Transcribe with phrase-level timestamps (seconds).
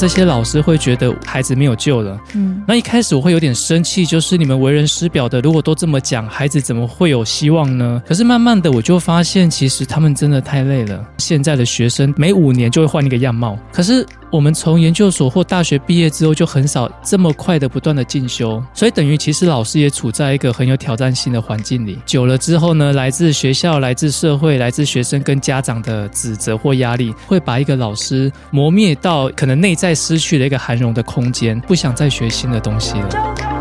[0.00, 2.18] 这些老师会觉得孩子没有救了。
[2.34, 8.02] 嗯，那一开始我会有点生气，就是你们为人师表的，如果都这么讲，孩子怎么会有希望呢？
[8.06, 11.04] 可是慢慢的我就发现，其实他们真的太累了。
[11.18, 14.06] 现在的学生每五年就会换一个样貌，可是。
[14.30, 21.98] 我们从研究所或大学毕业之后，就很少这么快的不断的进修，所以等于其实老师也处在一个很有挑战性的环境里。
[22.06, 33.59] 久了之后呢，来自学校、来自社会、来自学生跟家长的指责或压力，会把一个老师磨灭到可能内在失去了一个涵容的空间，不想再学新的东西了。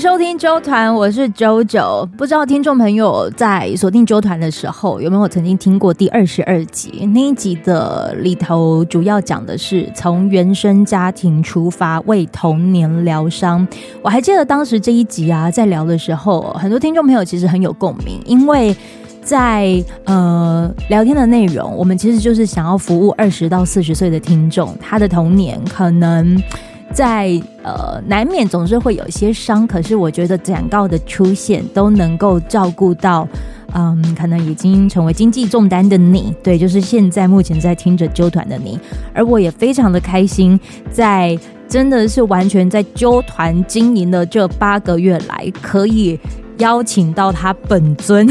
[0.00, 2.08] 收听周团，我是周九。
[2.16, 7.04] 不知道听众朋友在锁定周团的时候，有没有曾经听过第二十二集？
[7.12, 13.68] 那一集的里头主要讲的是从原生家庭出发，为童年疗伤。
[14.00, 18.74] 我还记得当时这一集啊，在聊的时候，很多听众朋友其实很有共鸣，因为
[19.22, 26.42] 在呃聊天的内容，我们其实就是想要服务二十到四十岁的听众，他的童年可能。
[26.92, 33.26] 在呃，难免总是会有一些伤，可是我觉得展告的出现都能够照顾到，
[33.74, 38.78] 嗯，可能已经成为经济重担的你，对，就是现在目前在听着啾团的你，
[39.14, 40.58] 而我也非常的开心，
[40.90, 46.18] 在真的是完全在啾团经营的这八个月来，可以
[46.58, 48.28] 邀请到他本尊。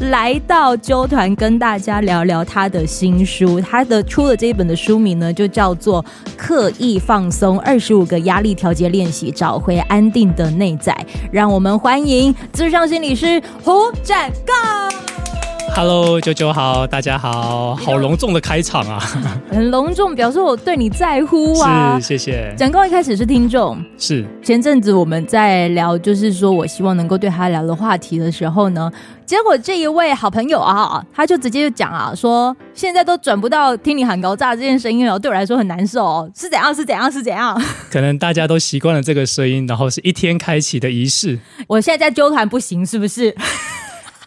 [0.00, 6.02] 来到纠团跟大家聊聊他的新书，他的出的这一本的书名呢，就叫做
[6.38, 10.92] 《刻意放松：二十五个压力调节练习，找回安定的内在》。
[11.30, 15.29] 让我们欢迎智商心理师胡展刚。
[15.74, 18.98] Hello，九九好，大家好，好隆重的开场啊，
[19.50, 22.54] 很隆重，表示我对你在乎啊，是，谢谢。
[22.56, 28.90] 展誥一开始是听众，是前阵子我们在聊，就是说我希望能够对他聊的话题的时候呢，
[29.24, 36.74] 结果这一位好朋友啊，他就直接就讲啊，说现在都转不到听你喊高炸这件声音了，对我来说很难受哦，是怎样？
[36.74, 37.10] 是怎样？
[37.10, 37.60] 是怎样？
[37.90, 41.38] 可能大家都习惯了这个声音，然后是一天开启的仪式。
[41.66, 43.34] 我现在在纠团不行，是不是？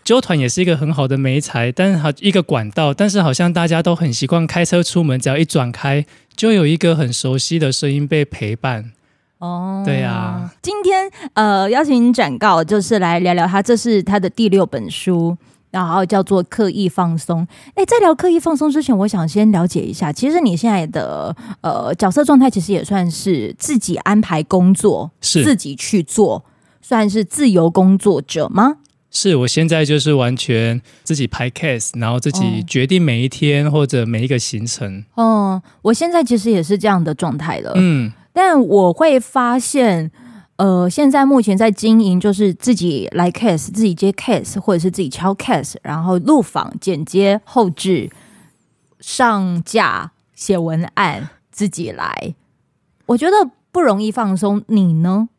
[0.05, 6.05] 啾团也是一个很好的媒材，但是好一个管道，但是好像大家都很习惯开车出门，只要一转开，
[6.35, 8.91] 就有一个很熟悉的声音被陪伴。
[9.39, 10.53] 哦，对呀、啊。
[10.61, 15.37] 今天呃邀请展告，就是来聊聊他，这是他的第六本书，
[15.71, 17.41] 然后叫做《刻意放松》。
[17.75, 26.45] 哎，在聊刻意放松之前，我想先了解一下，其实你现在的呃角色状态，其实也算是自己安排工作，是自己去做，
[26.81, 28.77] 算是自由工作者吗？
[29.15, 35.05] 是我现在就是完全自己拍 case，然后自己决定每一天或者每一个行程。
[35.13, 37.73] 哦，我现在其实也是这样的状态了。
[37.75, 40.11] 嗯，但我会发现，
[40.55, 48.09] 呃，现在目前在经营就是自己来 case，自己接 case，或者是自己敲 case，然后录访、剪接、后置、
[48.99, 52.33] 上架、写文案，自己来。
[53.05, 55.29] 我觉得不容易放松，你呢？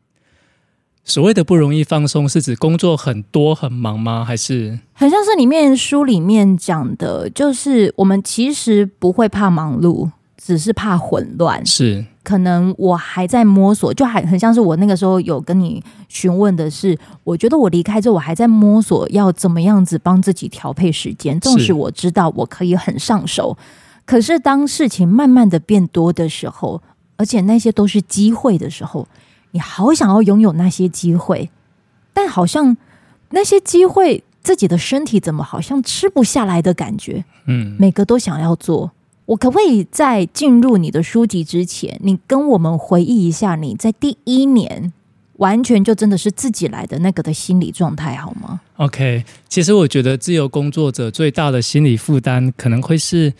[1.07, 4.25] 所谓的不容易放松，是指工作很多很忙吗？
[4.25, 11.63] 还是很像是里面书里面讲的，就是我们其实不会怕忙碌，只是怕混乱。
[11.63, 21.39] 是，可能我还在摸索，就还很像是我那个时候有跟你询问的是，我觉得我离开之后，我还在摸索要怎么样子帮自己调配时间。
[21.39, 23.55] 纵使我知道我可以很上手，
[24.05, 26.81] 可是当事情慢慢的变多的时候，
[27.15, 29.07] 而且那些都是机会的时候。
[29.55, 31.49] 你好想要拥有那些机会，
[32.13, 32.75] 但好像
[33.29, 37.23] 那些机会自己的身体怎么好像吃不下来的感觉。
[37.45, 38.91] 嗯，每个都想要做。
[39.27, 44.91] 我可不可以在进入你的书籍之前，你跟我们回忆一下你在第一年
[45.37, 53.31] 完全就真的是自己来的那个的心理状态好吗？OK，其实我觉得自由工作者最大的心理负担可能会是。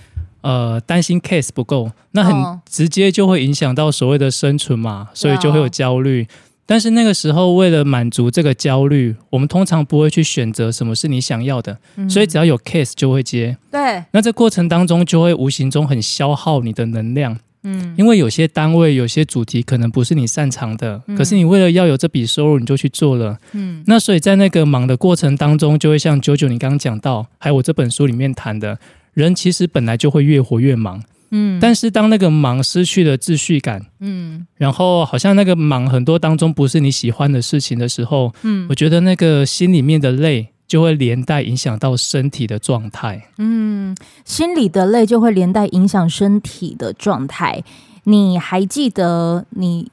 [0.45, 6.27] 呃，担心 case 不够，那很直接就会影响到所谓的生存嘛，所以就会有焦虑。
[6.67, 11.75] 但是那个时候，为了满足这个焦虑，我们通常不会去选择什么是你想要的，
[12.07, 13.57] 所以只要有 case 就会接。
[13.71, 17.35] 对，那这过程当中就会无形中很消耗你的能量。
[17.63, 23.39] 嗯，因为有些单位、有些主题可能不是你擅长的，可是你为了要有这笔收入，你就去做了。
[23.53, 28.77] 嗯，那所以在那个忙的过程当中，就会像九九你刚刚讲到，还有我这本书里面谈的。
[29.15, 31.01] 人其实本来就会越活越忙，
[31.31, 43.95] 嗯，但是当那个忙失去了秩序感，嗯，然后好像那个忙很多当中不是你喜欢的事情的时候，嗯，我觉得那个心里面的累就会连带影响到身体的状态，嗯，
[44.25, 47.63] 心里的累就会连带影响身体的状态。
[48.03, 49.89] 你还记得你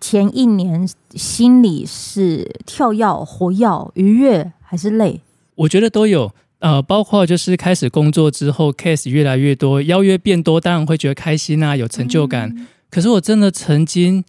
[0.00, 5.20] 前一年心里是跳跃、活跃、愉悦还是累？
[5.56, 6.32] 我觉得都有。
[6.60, 12.50] 呃，包括就是开始工作之后，case 越来越多，邀约变多，当然会觉得开心啊，有成就感。
[12.54, 14.22] 嗯、可是我真的曾经，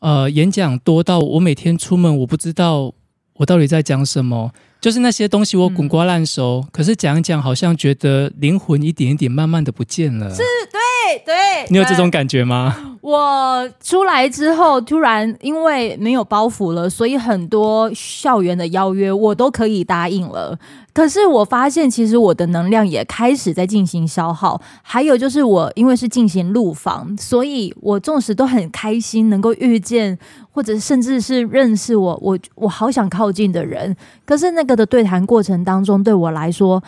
[0.00, 2.92] 呃，演讲多到我每天出门，我不知道
[3.34, 10.28] 我到底在讲什么，就是那些东西我滚瓜烂熟，嗯、可是讲一讲，好像觉得灵魂一点一点慢慢的不见了。
[10.30, 10.80] 是，对
[11.24, 11.34] 对，
[11.70, 12.74] 你有这种感觉吗？
[13.00, 20.58] 我出来之后，突然因为没有包袱了，所以很多校园的邀约我都可以答应了。
[20.92, 24.60] 可是我发现，其实我的能量也开始在进行消耗。
[24.82, 30.18] 还有就是，我因为是进行录访，所以我纵使都很开心能够遇见，
[30.50, 33.94] 或者甚至是认识我，我我好想靠近的人。
[34.24, 36.82] 可是那个的对谈过程当中，对我来说，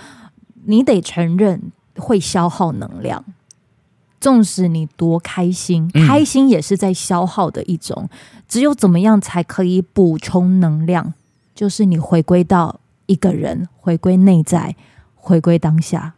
[0.64, 3.24] 你得承认会消耗能量。
[4.20, 8.08] 纵使你多开心，开心也是在消耗的一种。
[8.48, 11.14] 只有怎么样才可以补充能量？
[11.54, 12.80] 就是你回归到。
[13.10, 14.76] 一个人回归内在，
[15.14, 16.12] 回归当下，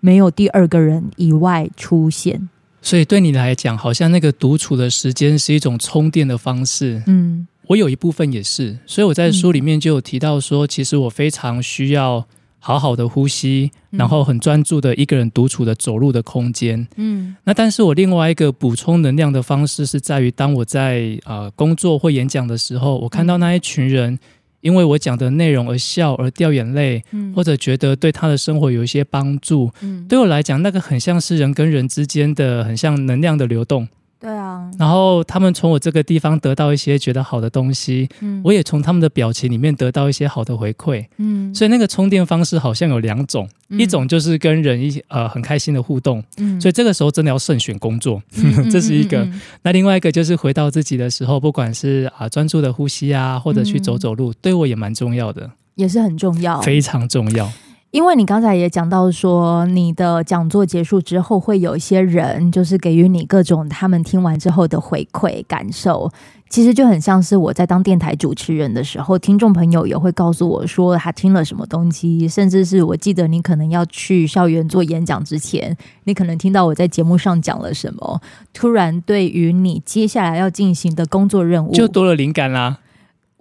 [0.00, 2.48] 没有第二个人以外出现。
[2.82, 7.00] 所以对你来讲，好像那个独处的时间是一种充电的方式。
[7.06, 12.26] 嗯，我有一部分也是，所以我在书里面就有提到说，其实我非常需要
[12.66, 16.84] 好好的呼吸，然后很专注的一个人独处的走路的空间。
[16.96, 24.18] 嗯，那但是我另外一个补充能量的方式是在于，当我在呃工作或演讲的时候，我看到那一群人。
[24.62, 33.86] 因为我讲的内容而笑而掉眼泪，嗯、或者觉得对他的生活有一些帮助，嗯、对我来讲，那个很像是人跟人之间的很像能量的流动。
[34.18, 49.28] 对啊，然后他们从我这个地方得到一些觉得好的东西，嗯，我也从他们的表情里面得到一些好的回馈，嗯，所以那个充电方式好像有两种，嗯、一种就是跟人一呃很开心的互动，嗯，所以这个时候真的要慎选工作， 嗯、这是一个。
[49.62, 57.50] 那另外一个就是回到自己的时候，不管是啊专注的呼吸啊，或者去走走路，嗯、对我也蛮重要的，也是很重要，非常重要。
[57.92, 66.10] 因为你刚才也讲到说，你的讲座结束之后，会有一些人就是给予你各种他们听完之后的回馈感受，
[66.50, 75.74] 其实就很像是我在当电台主持人的时候，听众朋友也会告诉我说他听了什么东西，甚至是我记得你可能要去校园做演讲之前，
[76.04, 78.20] 你可能听到我在节目上讲了什么，
[78.52, 82.80] 突然对于你接下来要进行的工作任务就多了灵感啦。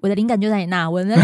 [0.06, 1.16] 我的灵感就在你那，我的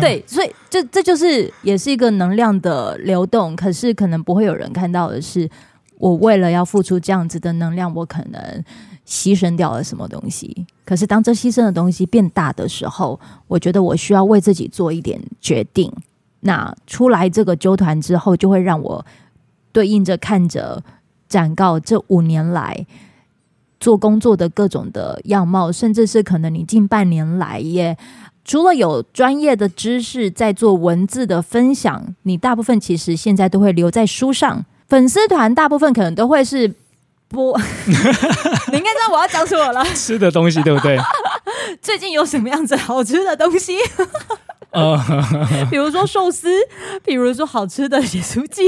[0.00, 3.56] 对，所以这这就是也是一个能量的流动。
[3.56, 5.50] 可是可能不会有人看到的是，
[5.96, 8.64] 我为了要付出这样子的能量，我可能
[9.04, 10.64] 牺牲掉了什么东西。
[10.84, 13.18] 可是当这牺牲的东西变大的时候，
[13.48, 15.92] 我觉得我需要为自己做一点决定。
[16.42, 19.04] 那出来这个纠团之后，就会让我
[19.72, 20.80] 对应着看着
[21.28, 22.86] 展告这五年来。
[23.80, 27.96] 做工作的各种的样貌，甚至是可能你近半年来也
[28.44, 34.64] 除了有专业的知识在做文字的分享，你大部分其实现在都会留在书上。
[34.88, 36.74] 粉丝团大部分可能都会是
[37.28, 37.54] 播，
[37.86, 39.84] 你应该知道我要讲什么了。
[39.94, 40.98] 吃的东西对不对？
[41.82, 43.76] 最近有什么样子好吃的东西？
[44.70, 44.98] 呃，
[45.70, 46.48] 比如说寿司，
[47.04, 48.62] 比如说好吃的咸酥鸡。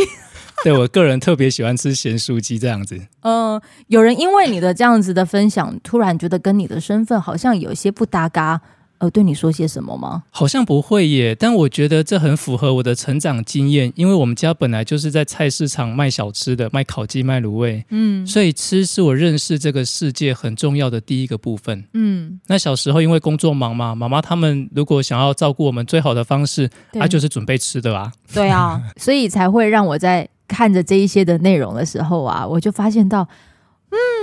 [0.65, 2.97] 对，我个人特别喜欢吃咸酥鸡这样子。
[3.21, 8.61] 嗯、呃，有人因为你的这样子的分享，突然觉得跟你的身份好像有些不搭嘎，
[8.99, 10.25] 呃，对你说些什么吗？
[10.31, 21.83] 好像不会耶，但我觉得这很符合我的成长经验，因为我们家本来就是在菜市场卖小吃的，卖烤鸡、卖卤味，嗯，所以吃是我认识这个世界很重要的第一个部分。
[21.95, 28.13] 嗯，那小时候因为工作忙嘛，妈妈他们如果想要照顾我们，最好的方式，那就是准备吃的啊。
[28.35, 30.29] 对啊，所以才会让我在。
[30.51, 33.29] 看着这一些的内容的时候啊，我就发现到，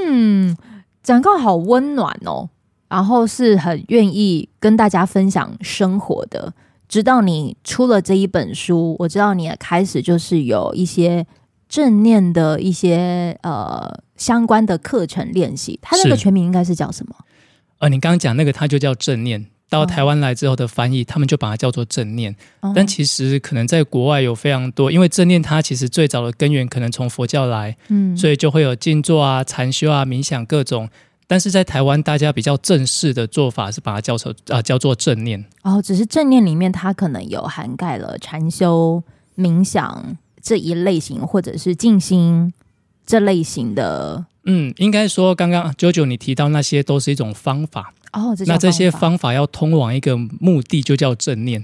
[0.05, 0.55] 嗯，
[1.01, 2.49] 展告好温暖哦，
[2.89, 6.53] 然后是很愿意跟大家分享生活的。
[6.89, 11.25] 直到你出了这一本书，我知道你也开始就是有一些
[11.69, 15.79] 正念的一些呃相关的课程练习。
[15.81, 17.15] 它那个全名应该是叫什么？
[17.79, 19.47] 呃，你刚刚讲那个，它就叫正念。
[19.69, 22.35] 到台湾来之后的翻译，他们就把它叫做正念。
[22.73, 30.89] 但其实可能在国外有非常多，因为正念它其实最早的根源可能从佛教来，嗯，所以就会有静坐啊、禅修啊、冥想各种。
[31.27, 35.43] 但是在台湾，大家比较正式的做法是把它叫成啊叫做正念。
[35.63, 39.03] 哦，只是正念里面它可能有涵盖了禅修、
[39.35, 42.53] 冥想这一类型，或者是静心
[43.05, 44.25] 这类型的。
[44.47, 47.93] 嗯，应该说刚刚 JoJo 你提到那些都是一种方法。
[48.13, 51.63] 哦，这那这些方法要通往一个目的，就叫正念。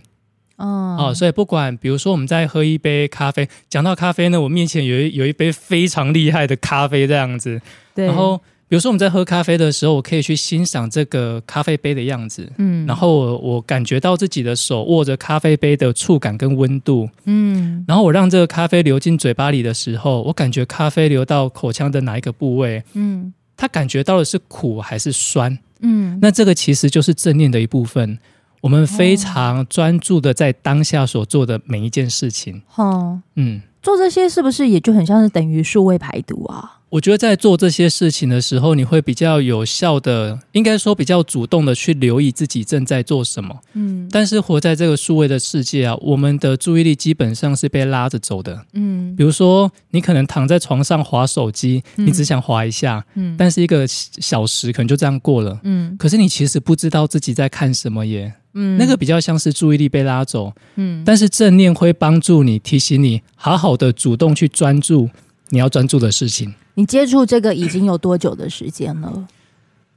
[0.58, 7.60] 哦，哦，所以不管比如说我们在喝一杯咖啡，讲到咖啡呢，我面前有一有一杯非常厉害的咖啡这样子，
[7.96, 8.40] 对，然后。
[8.74, 28.18] 比如说我们在喝咖啡的时候，我可以去欣赏这个咖啡杯的样子，嗯，然后我我感觉到自己的手握着咖啡杯的触感跟温度，嗯，然后我让这个咖啡流进嘴巴里的时候，我感觉咖啡流到口腔的哪一个部位，嗯，他感觉到的是苦还是酸，嗯，那这个其实就是正念的一部分。
[28.62, 36.80] 我们非常专注的在当下所做的每一件事情，哦，嗯，做这些是不是也就很像是等于数位排毒啊？
[36.94, 43.60] 我觉得在做这些事情的时候，你会比较有效的，应该说比较主动的去留意自己正在做什么。
[43.74, 48.64] 嗯，但是活在这个数位的世界啊，我们的注意力基本上是被拉着走的。
[48.74, 65.10] 嗯，比如说你可能躺在床上划手机，嗯、你只想划一下，嗯，但是一个小时可能就这样过了，嗯，可是你其实不知道自己在看什么耶，嗯，那个比较像是注意力被拉走，嗯，但是正念会帮助你，提醒你好好的主动去专注
[65.50, 66.54] 你要专注的事情。
[66.76, 69.28] 你接触这个已经有多久的时间了？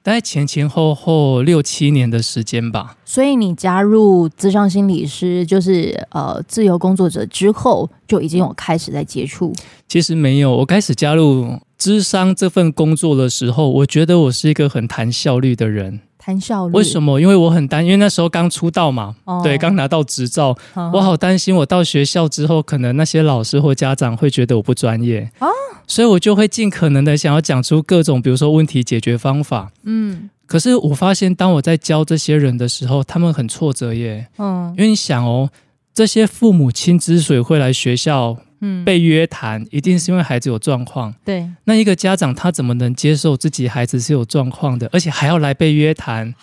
[0.03, 2.97] 大概前前后后六七年的时间吧。
[3.05, 9.53] 所以你加入智商心理师，就是呃自由工作者之后，就已经有开始在接触。
[9.89, 16.01] 其实没有，我开始加入智商这份工作的时候，我觉得我是一个很谈效率的人。
[16.27, 16.75] 谈效率？
[16.75, 17.21] 为什么？
[17.21, 25.31] 因为我很担，因为那时候刚出道嘛，哦、对，刚拿到执照，哦、我好担心我到学校之后，可能那些老师或家长会觉得我不专业。
[25.39, 25.47] 啊
[25.89, 29.71] 所以我就会尽可能的想要讲出各种，比如说问题解决方法。
[29.85, 34.27] 嗯，可是我发现，当我在教这些人的时候，他们很挫折耶。
[34.39, 35.49] 嗯，因为你想哦，
[35.95, 41.15] 这些父母亲之所以会来学校，嗯，被约谈，一定是因为孩子有状况。
[41.25, 46.35] 对，那一个家长他怎么能接受自己孩子是有状况的，而且还要来被约谈？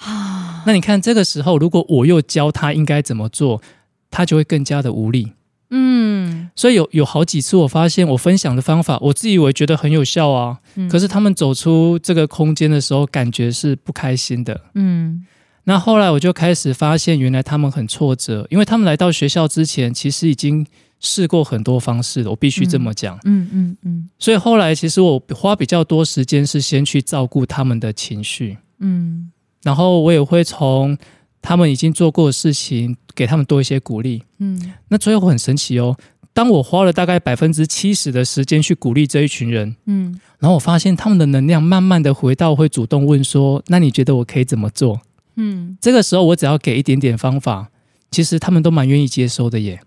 [0.65, 3.61] 那你看这个时候，如果我又教他应该怎么做，
[4.09, 5.33] 他就会更加的无力。
[5.75, 14.61] 嗯，所以有有好几次，我发现我分享的方法，我自以为觉得很有效啊，嗯，可是他们走出这个空间的时候，感觉是不开心的。
[14.75, 15.25] 嗯，
[15.63, 20.63] 那后来我就开始发现，原来他们很挫折，因为他们来到学校之前，其实已经
[21.03, 22.31] 试过很多方式的。
[22.31, 23.15] 我必须这么讲。
[23.25, 24.09] 嗯嗯嗯，嗯。
[24.17, 28.57] 所以后来，其实我花比较多时间是先去照顾他们的情绪。
[28.79, 29.31] 嗯，
[29.61, 30.97] 然后我也会从。
[31.45, 34.23] 他们已经做过的事情，给他们多一些鼓励。
[34.39, 35.93] 嗯，那最后很神奇哦。
[36.31, 45.01] 当我花了大概百分之七十的时间去鼓励这一群人，嗯，然后我发现他们的能量慢慢的回到，会主动问说：“那你觉得我可以怎么做？”
[45.35, 47.67] 嗯，这个时候我只要给一点点方法，
[48.09, 49.81] 其实他们都蛮愿意接收的耶。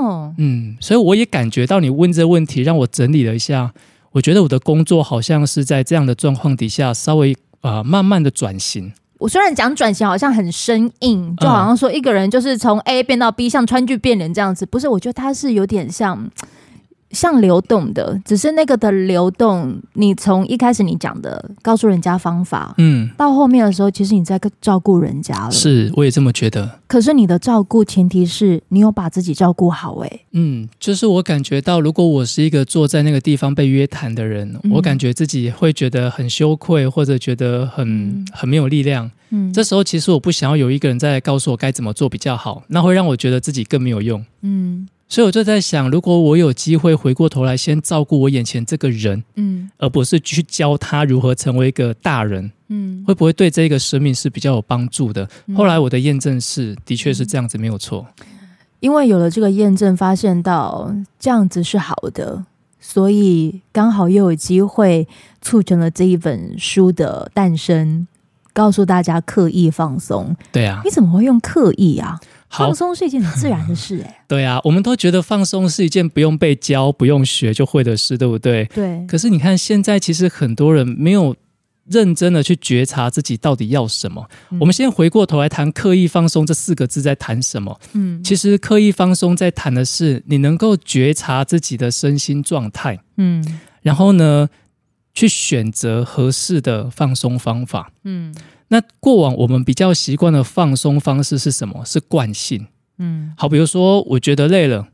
[0.00, 3.72] 哦，嗯，所以我也感觉到你问这问题，让我整理了一下，
[4.12, 8.92] 我觉得我的工作好像是在这样的状况底下，稍微啊、呃、慢慢的转型。
[9.18, 14.88] 我虽然讲转型好像很生硬，就好像说一个人就是从 A 变到 B，像川剧变脸这样子，不是？
[14.88, 16.30] 我觉得他是有点像。
[17.10, 19.80] 像流动的，只是那个的流动。
[19.94, 25.50] 你从一开始你讲的告诉人家方法，嗯，到后面的时候，其实你在照顾人家了。
[25.50, 26.78] 是，我也这么觉得。
[26.86, 39.10] 可是你的照顾前提是你有把自己照顾好，欸，诶，嗯，就是我感觉到，如果我是一个坐在那个地方被约谈的人，嗯，我感觉自己会觉得很羞愧，或者觉得很很没有力量。
[39.30, 44.24] 嗯，这时候其实我不想要有一个人在告诉我该怎么做比较好，那会让我觉得自己更没有用。
[44.42, 44.88] 嗯。
[45.10, 55.28] 所以我就在想，如果我有机会回过头来先照顾我眼前这个人，嗯，而不是去教他如何成为一个大人，嗯，会不会对这个生命是比较有帮助的？
[55.46, 58.06] 嗯，后来我的验证是，的确是这样子，没有错。
[58.78, 62.46] 因为有了这个验证，发现到这样子是好的，
[62.78, 65.08] 所以刚好又有机会
[65.42, 68.06] 促成了这一本书的诞生，
[68.52, 70.36] 告诉大家刻意放松。
[70.52, 72.20] 对啊，你怎么会用刻意啊？
[72.52, 74.22] 好，放松是一件很自然的事，欸，哎。
[74.26, 78.64] 对啊，我们都觉得放松是一件不用被教、不用学就会的事，对不对？
[78.74, 79.06] 对。
[79.06, 81.36] 可是你看，现在其实很多人没有
[81.88, 84.28] 认真的去觉察自己到底要什么。
[84.50, 87.80] 嗯、我们先回过头来谈“刻意放松”这四个字在谈什么？
[87.92, 94.48] 嗯，其实“刻意放松”在谈的是你能够觉察自己的身心状态，嗯，然后呢，
[95.14, 98.34] 去选择合适的放松方法，嗯。
[98.72, 101.84] 那过往我们比较习惯的放松方式是什么？
[101.84, 102.66] 是惯性。
[102.98, 104.88] 嗯，好，比如说我觉得累了，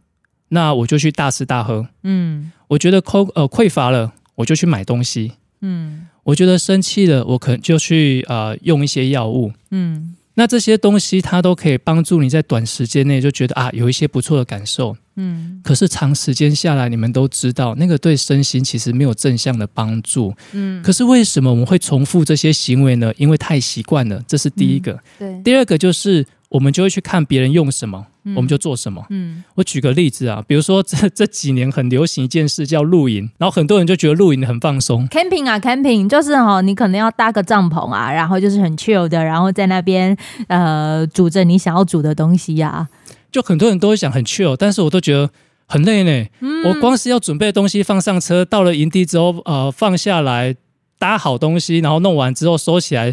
[0.48, 1.86] 那我就去大吃大喝。
[2.02, 5.32] 嗯，我觉得空呃匮乏了，我就去买东西。
[5.60, 9.52] 嗯，我觉得生气了，我可能就去呃用一些药物。
[9.70, 14.96] 嗯，那这些东西它都可以帮助你在短时间内就觉得啊有一些不错的感受。
[15.18, 20.34] 嗯，可是长时间下来，你们都知道，那个对身心其实没有正向的帮助。
[20.52, 23.10] 嗯，可是为什么我们会重复这些行为呢？
[23.16, 24.92] 因为太习惯了，这是第一个。
[25.20, 29.04] 嗯、对，第二个就是我们就会去看别人用什么，嗯、我们就做什么。
[29.10, 35.08] 嗯，我举个例子啊，比如说这 这几年很流行一件事叫露营，然后很多人就觉得露营很放松。
[35.08, 42.88] camping 啊，camping 就是哈、哦，你可能要搭个帐篷啊，然后就是很 chill 的，然后在那边呃煮着你想要煮的东西呀、啊。
[43.32, 45.28] 就很多人都会想很 chill，但是我都觉得
[45.66, 46.28] 很累呢。
[46.40, 50.54] 嗯、我光是要准备东西放上车，到了营地之后，呃，放下来
[50.98, 53.12] 搭好东西，然后弄完之后收起来。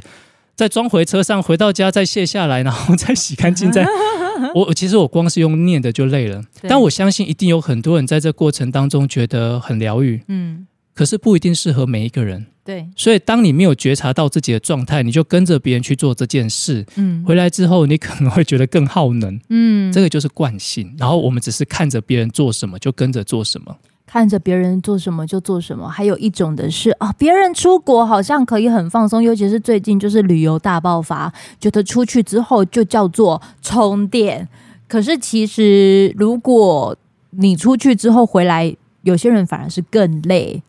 [0.55, 3.71] 再装回车上，回到家再卸下来，然后再洗干净。
[3.71, 3.85] 再
[4.53, 10.21] 我其实我光是用念的就累了，但我相信一定有很多人在这过程当中觉得很疗愈。
[10.27, 12.45] 嗯，可是不一定适合每一个人。
[12.65, 16.85] 对，所以当你没有觉察到自己的状态，你就跟着别人去做这件事。
[16.95, 19.37] 嗯，回来之后你可能会觉得更耗能。
[19.49, 20.95] 嗯，这个就是惯性。
[20.97, 23.75] 然后我们只是看着别人做什么就跟着做什么。
[24.13, 34.47] 看着别人做什么就做什么，还有一种的是啊，别人出国好像可以很放松，尤其是最近就是旅游大爆发，觉得出去之后就叫做充电。
[34.87, 36.95] 可是其实如果
[37.31, 40.61] 你出去之后回来，有些人反而是更累，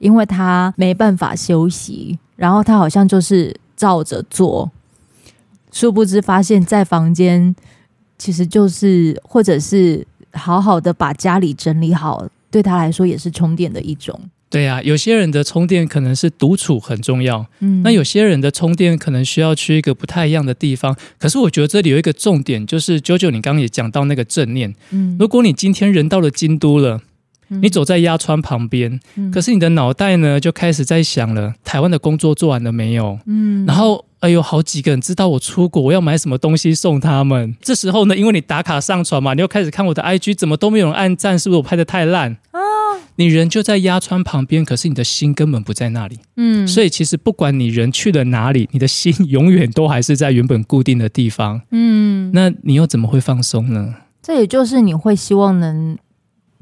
[0.00, 4.68] 因为他没办法休息，然后他好像就是照着做，
[5.70, 7.54] 殊不知发现在房间
[8.18, 12.26] 其实就是或者是好好的把家里整理好。
[12.50, 14.18] 对他来说也是充电的一种。
[14.50, 20.96] 对呀、啊，有些人的充电可能是独处很重要，嗯，那有些人的充电可能需要去一个不太一样的地方。
[21.18, 27.00] 可是我觉得这里有一个重点，就是 JoJo，你刚刚也讲到那个正念，嗯，如果你今天人到了京都了，嗯、
[27.48, 33.18] 你走在鸭川旁边，嗯、可是你的脑袋呢就开始在想了，台湾的工作做完了没有？
[33.26, 34.04] 嗯，然后。
[34.20, 37.54] 哎呦，好几个人知道我出国，我要买什么东西送他们。
[37.62, 41.38] 这时候呢，因为你打卡上传嘛，你又开始看我的 IG，怎么都没有人按赞？
[41.38, 42.58] 是不是我拍的太烂啊？
[43.14, 46.18] 你人就在鸭川旁边，可是你的心根本不在那里。
[46.34, 51.60] 嗯，所以其实不管你人去了哪里，你的心永远都还是在原本固定的地方。
[51.70, 53.94] 嗯，那你又怎么会放松呢？
[54.20, 55.96] 这也就是你会希望能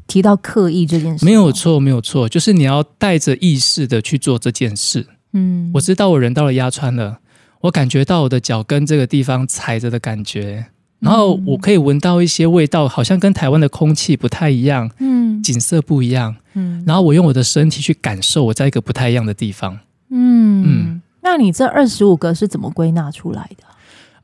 [0.07, 1.25] 提到刻意这件事。
[1.25, 5.07] 没有错，没有错，就是你要带着意识的去做这件事。
[5.33, 7.19] 嗯，我知道我人到了压川了。
[7.63, 10.67] 我感觉到我的脚跟这个地方踩着的感觉，
[11.01, 21.03] 然后我可以闻到一些味道，好像跟台湾的空气不太一样，嗯，景色不一样，嗯，然后我用我的身体去感受我在一个不太一样的地方，嗯嗯。
[21.23, 23.65] 那你这二十五个是怎么归纳出来的？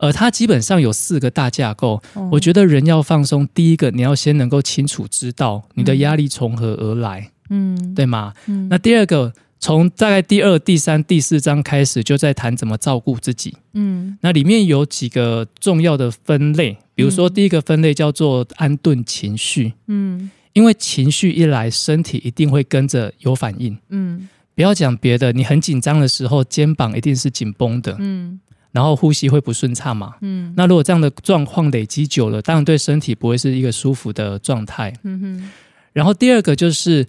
[0.03, 2.01] 呃，它基本上有四个大架构。
[2.29, 8.33] 我觉得人要放松，第一个你要先能够清楚知道你的压力从何而来，嗯，对吗？
[8.47, 9.31] 嗯，那第二个。
[9.59, 13.55] 从大概第二、第三、第四章开始，就在谈怎么照顾自己。
[13.71, 19.71] 嗯，那里面有几个重要的分类，比如说第一个分类叫做安顿情绪。
[19.87, 23.77] 嗯，因为情绪一来，身体一定会跟着有反应。
[23.87, 27.95] 嗯，不要讲别的，你很紧张的时候，肩膀一定是紧绷的。
[28.01, 28.37] 嗯，
[28.73, 30.15] 然后呼吸会不顺畅嘛。
[30.19, 34.91] 嗯，那如果这样的状况累积久了，当然对身体不会是一个舒服的状态。
[35.03, 35.49] 嗯哼，
[35.93, 37.07] 然后第二个就是。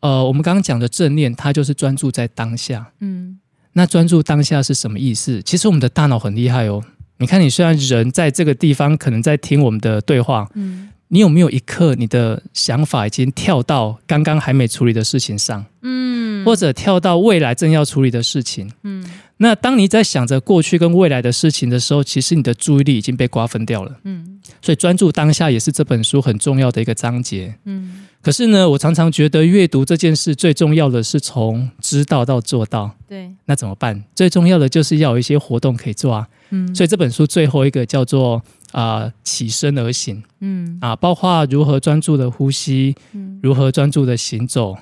[0.00, 2.92] 呃，我们刚刚讲的正念，它就是专注在当下。
[3.00, 3.38] 嗯，
[3.72, 5.40] 那专注当下是什么意思？
[5.40, 6.84] 其实我们的大脑很厉害哦。
[7.16, 15.64] 你看，你虽然人在这个地方，可能在听我们的对话，嗯，你有没有一刻，你的想法已经跳到刚刚还没处理的事情上？
[15.80, 18.70] 嗯，或者跳到未来正要处理的事情？
[18.82, 19.02] 嗯，
[19.38, 23.98] 那当你在想着过去跟未来的事情的时候，其实你的注意力已经被瓜分掉了。
[24.04, 27.56] 嗯，所以专注当下也是这本书很重要的一个章节。
[27.64, 28.06] 嗯。
[28.22, 32.90] 可是呢，我常常觉得阅读这件事最重要的是从知道到做到。
[33.06, 34.02] 对，那怎么办？
[34.14, 36.26] 最重要的就是要有一些活动可以做啊。
[36.48, 38.40] 嗯，所以这本书最后一个叫做
[38.72, 40.22] 啊、呃、起身而行。
[40.40, 44.74] 嗯啊，包括如何专注的呼吸，嗯，如何专注的行走，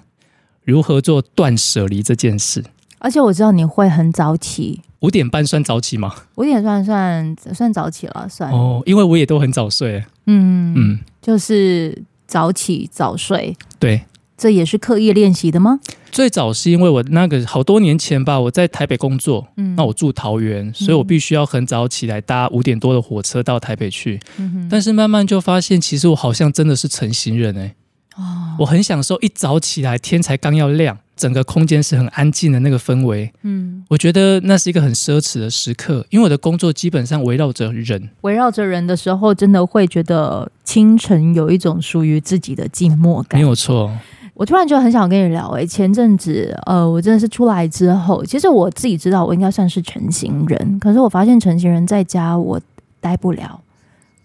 [0.65, 2.63] 如何做断舍离这件事。
[3.03, 6.15] 而且我知道你会很早起，五点半算早起吗？
[6.37, 9.99] 五点算算算早起了，算哦，因为我也都很早睡。
[10.27, 12.03] 嗯嗯，嗯就是。
[12.25, 14.07] 早起早睡，对，
[14.39, 15.79] 这也是刻意练习的吗？
[16.11, 24.19] 最早是因为我那个好多年前吧，我在台北工作，嗯，那我住桃园，所以我必须要很早起来搭五点多的火车到台北去。
[24.39, 27.75] 嗯哼，但是慢慢就发现，其实我好像真的是成型人哎，
[28.17, 31.01] 哦，我很享受一早起来，天才刚要亮。
[31.15, 43.39] 整个空间是很安静的那个氛围，嗯，我觉得那是一个很奢侈的时刻，因为我的工作基本上围绕着人，围绕着人的时候，真的会觉得清晨有一种属于自己的静默感。
[43.39, 43.93] 没有错，
[44.35, 52.59] 我突然就很想跟你聊，欸，哎，前阵子，呃，我真的是出来之后，其实我自己知道我应该算是成型人，可是我发现成型人在家我
[53.01, 53.61] 待不了，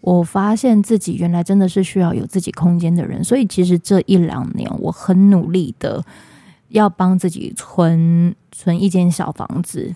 [0.01, 6.03] 我发现自己原来真的是需要有自己空间的人，所以其实这一两年我很努力的。
[6.69, 9.93] 要帮自己存存一间小房子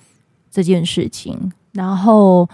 [0.49, 2.47] 这件事情，然后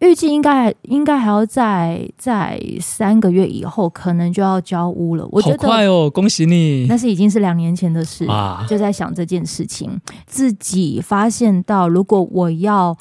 [0.00, 5.26] 预计应该应该还要在在三个月以后，可能就要交屋了。
[5.30, 6.86] 我觉得好快哦，恭喜你！
[6.88, 8.26] 那是已经是两年前的事，
[8.68, 10.00] 就在想这件事情。
[10.26, 12.96] 自己发现到，如果我要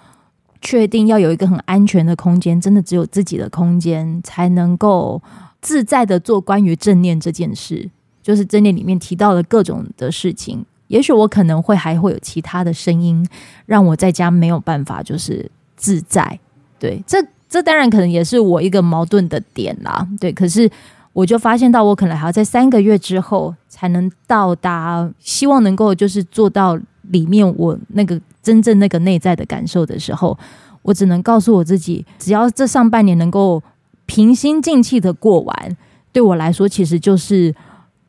[0.62, 5.22] 确定要有一个很安全的空间，真的只有自己的空间，才能够
[5.62, 7.90] 自在的做关于正念这件事。
[8.24, 13.28] 就是正念里面提到的各种的事情，也许我可能会还会有其他的声音，
[13.66, 16.40] 让我在家没有办法就是自在。
[16.80, 17.18] 对，这
[17.50, 20.08] 这当然可能也是我一个矛盾的点啦。
[20.20, 20.70] 对，可是
[21.12, 30.38] 我就发现到，我可能还要在三个月之后才能到达，希望能够就是做到里面我那个真正那个内在的感受的时候，
[30.82, 33.62] 我只能告诉我自己，只要这上半年能够
[34.06, 35.78] 平心静气的过完，
[36.12, 37.54] 对我来说其实就是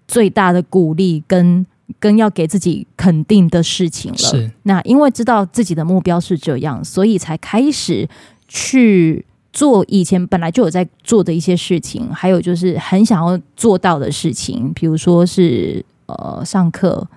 [0.06, 1.66] 最大的鼓励跟
[1.98, 4.18] 跟要给自己肯定的事情了。
[4.18, 8.08] 是，那因为知道自己的目标是这样，所以才开始。
[8.46, 17.08] 去做以前本来就有在做的一些事情，还有就是很想要做到的事情，比如说是呃上课、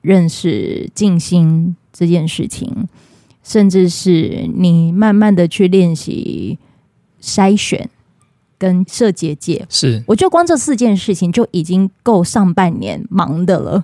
[0.00, 2.88] 认识、静心这件事情，
[3.44, 6.58] 甚至是你慢慢的去练习
[7.22, 7.88] 筛选
[8.62, 9.66] 跟设结界。
[9.68, 13.82] 是，我就光这四件事情就已经够上半年忙的了。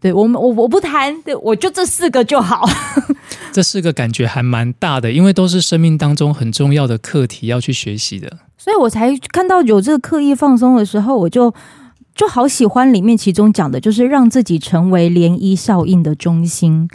[0.00, 2.68] 对我们，我我不谈，对我就这四个就好。
[3.52, 11.54] 这四个感觉还蛮大的，因为都是生命当中很重要的课题要去学习的，所以我才看到有这个刻意放松的时候，我就
[12.14, 16.88] 就好喜欢里面其中讲的，就是让自己成为涟漪效应的中心。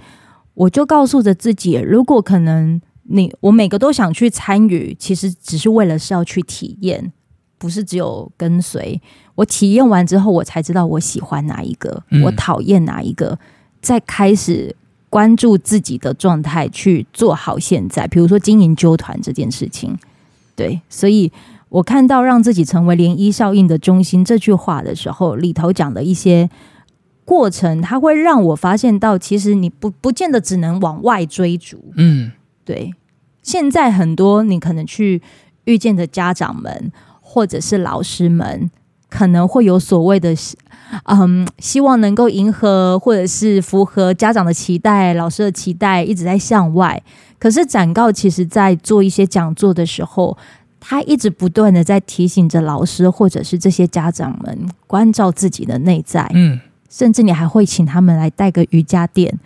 [0.53, 7.11] 我就告诉着自己，如果可能你，我每个都想去参与，其实只是为了是要去体验，
[7.57, 9.01] 不是只有跟随。
[9.35, 13.39] 我体验完之后，我才知道我喜欢哪一个，我讨厌哪一个，
[13.81, 14.75] 再开始。
[15.09, 18.07] 关注自己的状态，去做好现在。
[18.07, 19.95] 比如说经营纠团这件事情，
[20.55, 21.31] 对，所以
[21.69, 26.49] 我看到让自己成为涟漪效应的中心这句话的时候，里头讲的一些
[27.25, 31.93] 过程，它会让我发现到，其实你不不见得只能往外追逐。
[31.95, 32.31] 嗯，
[32.63, 32.93] 对。
[33.41, 35.21] 现在很多你可能去
[35.65, 38.69] 遇见的家长们，或者是老师们，
[39.09, 40.35] 可能会有所谓的。
[41.05, 47.01] 嗯，希望能够迎合或者是符合家长的期待、老师的期待，一直在向外。
[47.39, 50.37] 可是展告其实在做一些讲座的时候，
[50.79, 56.29] 他一直不断的在提醒着老师或者是这些家长们关照自己的内在。
[56.35, 59.39] 嗯，甚至你还会请他们来带个瑜伽垫，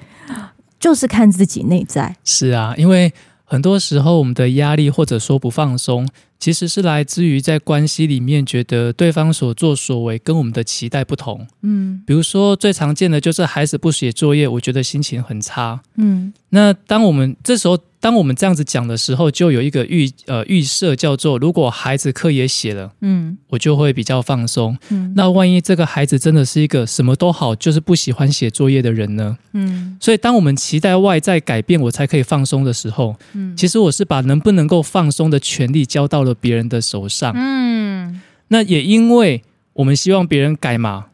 [0.79, 2.15] 就是看自己内在。
[2.23, 3.13] 是啊，因为
[3.43, 6.07] 很多时候我们的压力或者说不放松。
[6.39, 17.77] 其实是来自于在关系里面觉得对方所作所为跟我们的期待不同，嗯，比如说最常见的就是孩子不写作业，我觉得心情很差，嗯，那当我们这时候。
[17.99, 24.77] 当我们这样子讲的时候，就有一个预呃预设叫做，如果孩子课也写了，嗯，我就会比较放松。
[24.89, 29.35] 嗯，那万一这个孩子真的是一个什么都好，就是不喜欢写作业的人呢？
[29.53, 37.33] 嗯，所以当我们期待外在改变我才可以放松的时候，嗯，其实我是把能不能够放松的权利交到了别人的手上。
[37.35, 39.41] 嗯，那也因为
[39.73, 41.07] 我们希望别人改嘛。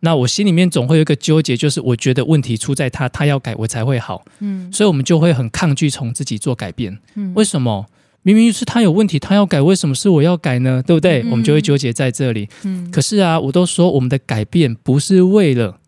[0.00, 7.86] 那我心里面总会有一个纠结，就是我觉得问题出在他，他要改我才会好，嗯，所以我们就会很抗拒从自己做改变，嗯，为什么？
[8.22, 10.82] 明明是他有问题，他要改，为什么是我要改呢？
[10.86, 11.22] 对不对？
[11.22, 15.78] 嗯，我们就会纠结在这里，嗯，可是啊，我都说我们的改变不是为了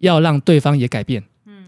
[0.00, 1.66] 要让对方也改变，嗯，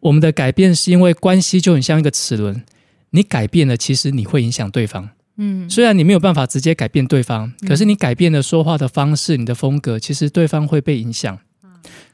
[0.00, 2.62] 我们的改变是因为关系就很像一个齿轮，
[3.10, 5.10] 你改变了，其实你会影响对方。
[5.38, 11.38] 嗯，虽然你没有办法直接改变对方，可是你改变了说话的方式，你的风格，其实对方会被影响。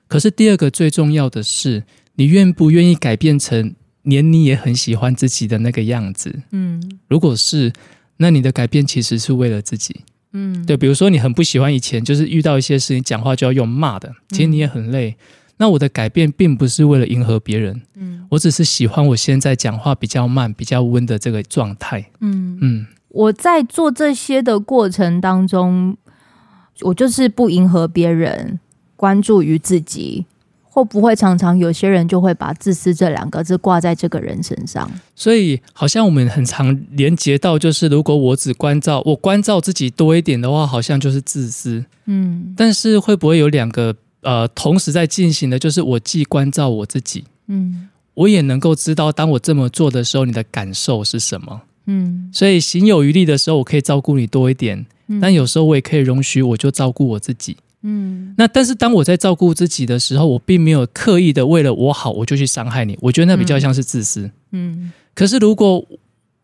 [0.09, 1.85] 可是第二个最重要的是，
[2.17, 6.43] 你愿不愿意改变成连你也很喜欢自己的那个样子？
[6.51, 7.73] 嗯，如果是，
[8.19, 10.01] 那你的改变其实是为了自己。
[10.33, 15.17] 嗯，对，比如说你很不喜欢以前就是遇到一些事情讲话就要用骂的，其实你也很累。
[15.59, 17.81] 那我的改变并不是为了迎合别人。
[17.95, 22.05] 嗯，我只是喜欢我现在讲话比较慢、比较温的这个状态。
[22.21, 22.87] 嗯嗯。
[23.13, 25.97] 我在做这些的过程当中，
[26.81, 28.59] 我就是不迎合别人，
[28.97, 30.27] 关注于自己。
[30.75, 34.91] 会不会常常有些人就会把自私这两个字挂在这个人身上？
[35.15, 41.85] 所以好像我们很常连接到，就是如果我只关照我关照自己多一点的话，好像就是自私。
[42.07, 51.61] 嗯，但是会不会有两个呃同时在进行的，就是我既关照我自己，嗯，我也能够知道当我这么做的时候，你的感受是什么？
[51.93, 57.57] 嗯，所以行有余力的时候，我可以照顾你多一点，嗯，但有时候我也可以容许，我就照顾我自己。
[57.83, 62.97] 嗯，那但是当我在照顾自己的时候，我并没有刻意的为了我好，我就去伤害你。
[63.01, 64.31] 我觉得那比较像是自私。
[64.53, 65.85] 嗯，可是如果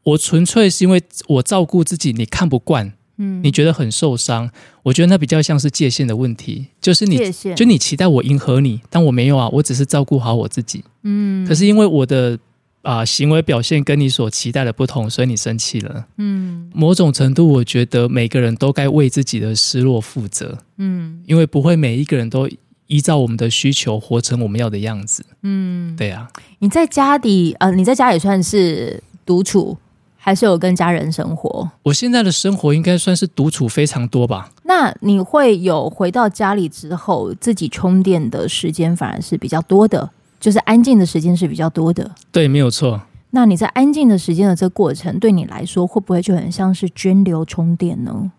[0.02, 4.50] 我纯粹是因为我照顾自己，你看不惯，嗯，你觉得很受伤。
[4.82, 7.18] 我觉得那比较像是界限的问题，就是你，
[7.54, 10.82] 就你期待我迎合你，但我没有啊，我只是照顾好我自己。
[11.04, 12.36] 嗯，可是因为我的
[12.82, 16.06] 啊、呃、行为表现跟你所期待的不同，所以你生气了。
[16.16, 20.58] 嗯，某种程度，我觉得每个人都该为自己的失落负责。
[20.76, 22.48] 嗯，因为不会每一个人都。
[22.90, 25.22] 依照我们的需求活成我们要的样子。
[25.42, 26.26] 嗯，对啊。
[26.60, 29.76] 你在家里，呃，你在家里算是独处，
[30.16, 31.70] 还是有跟家人生活？
[31.82, 34.50] 我现在的生活应该算是独处非常多吧。
[34.64, 40.10] 那你会有回到家里之后自己充电的时间，反而是比较多的，
[40.40, 42.10] 就是安静的时间是比较多的。
[42.30, 43.02] 对，没有错。
[43.30, 48.32] 那你在安静的时间的这个过程，对你来说会不会就很像是涓流充电呢？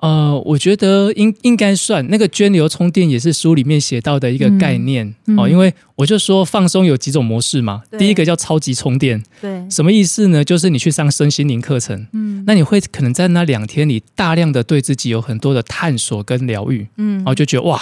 [0.00, 10.44] 呃，我觉得应应该算那个涓流充电也是书里面写到的一个概念、嗯嗯、哦，因为我就说放松有几种模式嘛，第一个叫超级充电，对，什么意思呢？
[10.44, 17.80] 就是你去上身心灵课程，嗯，那你会可能在那两天里大量的对自己有很多的探索跟疗愈，嗯，然后就觉得哇。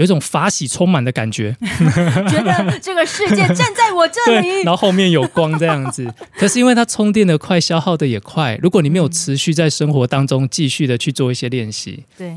[0.00, 6.10] 有一种法喜充满的感觉， 觉得这个世界站在我这里， 然后后面有光这样子。
[6.38, 8.58] 可是因为它充电的快，消耗的也快。
[8.62, 12.34] 如果你没有持续在生活当中继续的去做一些练习，对。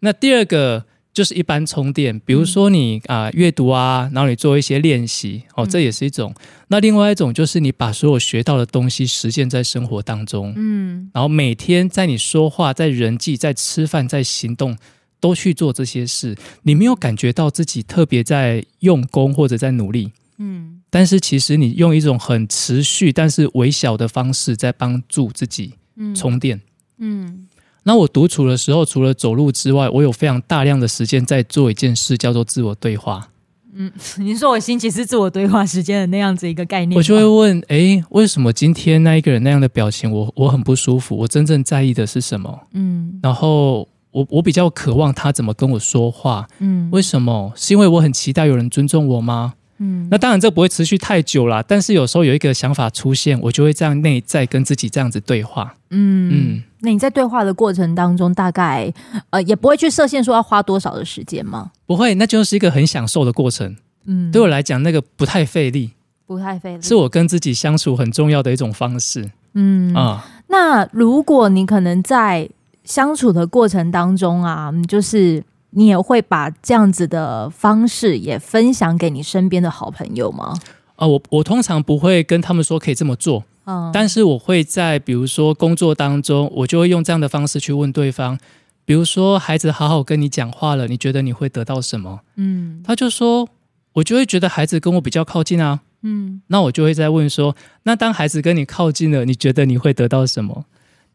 [0.00, 0.84] 那第二个
[1.14, 6.34] 就是一般充电，比如说你啊阅读啊，然后你做一些练习，哦，这也是一种。
[6.68, 14.76] 那另外一种就是你把所有学到的东西实践在生活当中，嗯，然后每天在你说话、在人际、在吃饭、在行动。
[15.20, 25.74] 都去做这些事，你没有感觉到自己特别在用功或者在努力，嗯，但是其实你用一种很持续但是微小的方式在帮助自己
[26.16, 26.60] 充电，
[26.98, 27.48] 嗯，嗯，
[27.82, 33.28] 那我独处的时候，除了走路之外，我有非常大量的时间在做一件事，叫做自我对话。
[33.74, 41.16] 嗯， 你说我星期是自我对话时间的那样子一个概念，我就会问，诶，为什么今天那一个人那样的表情，我我很不舒服？
[41.16, 42.66] 我真正在意的是什么？
[42.72, 43.86] 嗯，然后。
[44.12, 47.52] 我我比较渴望他怎么跟我说话，嗯，为什么？
[47.54, 49.54] 是因为我很期待有人尊重我吗？
[49.78, 55.74] 嗯，那当然这不会持续太久啦，但是有时候有一个想法出现，我就会这样内在跟自己这样子对话。
[55.90, 58.92] 嗯嗯，那你在对话的过程当中，大概
[59.30, 61.70] 呃也不会去设限说要花多少的时间吗？
[61.86, 63.76] 不会，那就是一个很享受的过程。
[64.04, 65.92] 嗯，对我来讲，那个不太费力，
[66.26, 69.30] 不太费力，是我跟自己相处很重要的一种方式。
[69.54, 72.50] 嗯啊，那如果你可能在。
[72.90, 80.52] 相处的过程当中啊，就是你也会把这样子的方式也分享给你身边的好朋友吗？
[80.96, 88.36] 啊、呃，我我通常不会跟他们说可以这么做，嗯，但是我会在比如说工作当中，我就会用这样的方式去问对方，
[88.84, 92.22] 比如说孩子好好跟你讲话了，你觉得你会得到什么？
[92.34, 93.48] 嗯，他就说，
[93.92, 100.64] 我就会觉得孩子跟我比较靠近啊，嗯，那我就会再问说，那当孩子跟你靠近了，你觉得你会得到什么？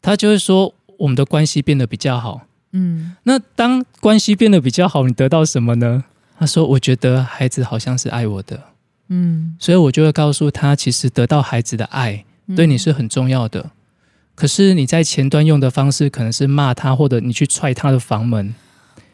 [0.00, 0.72] 他就会说。
[0.98, 6.04] 我们的关系变得比较好，嗯，那当关系变得比较好，你得到什么呢？
[6.38, 8.62] 他说：“我觉得孩子好像是爱我的，
[9.08, 13.60] 嗯，所以我就会告诉他，其实得到孩子的爱对你是很重要的。
[13.60, 13.70] 嗯，
[14.34, 18.54] 可是你在前端用的方式可能是骂他，或者你去踹他的房门，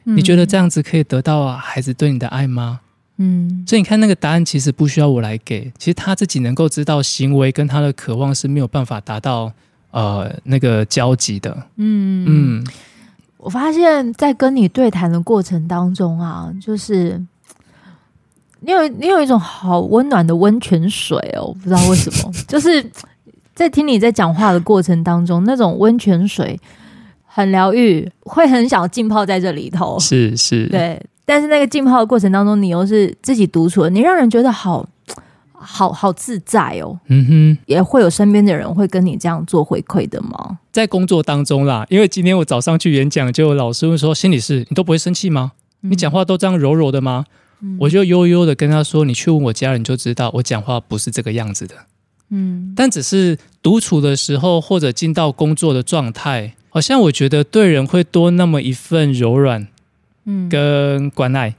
[0.04, 2.80] 嗯，你觉得这样子可以得到孩子对你的爱吗？
[3.18, 9.52] 嗯，所以你看那个答案其实不需要我来给，其实他自己能够知道行为跟他的渴望是没有办法达到。”
[9.92, 12.24] 呃，那个交集的，嗯。
[12.26, 12.66] 嗯，
[13.36, 17.20] 我发现，在跟你对谈的过程当中啊，就是
[18.60, 22.84] 你有你有一种好温暖的温泉水哦，我不知道为什么， 就是
[23.54, 26.58] 在听你在讲话的过程当中，那种温泉水
[27.26, 34.88] 很疗愈，会很想浸泡在这里头，是是，对，但是那个浸泡的过程当中，你又是自己独处的，你让人觉得好。
[35.62, 40.58] 好好自在哦，嗯哼，也会有身边的人会跟你这样做回馈的吗？
[40.72, 45.52] 在工作当中啦，因为今天我早上去演讲，就有老师问说：“心理师，你都不会生气吗？
[45.82, 47.24] 嗯、你讲话都这样柔柔的吗？”
[47.64, 51.74] 嗯、我就悠悠的跟他说：“你去问我家人就知道，我讲话不是这个样子的。”
[52.34, 59.68] 嗯，但只是独处的时候或者进到工作的状态，好像我觉得对人会多那么一份柔软，
[60.24, 61.54] 嗯，跟关爱。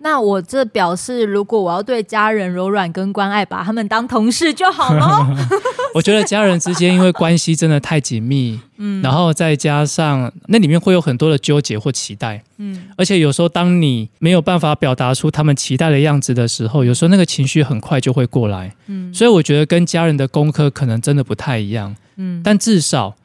[0.00, 5.26] 那我这表示，如果我要对家人柔软跟关爱，把他们当同事就好了。
[5.92, 23.16] 我觉得家人之间因为关系真的太紧密，嗯，然后再加上那里面会有很多的纠结或期待，嗯，而且有时候当你没有办法表达出他们期待的样子的时候，有时候那个情绪很快就会过来，嗯，所以我觉得跟家人的功课可能真的不太一样，嗯，但至少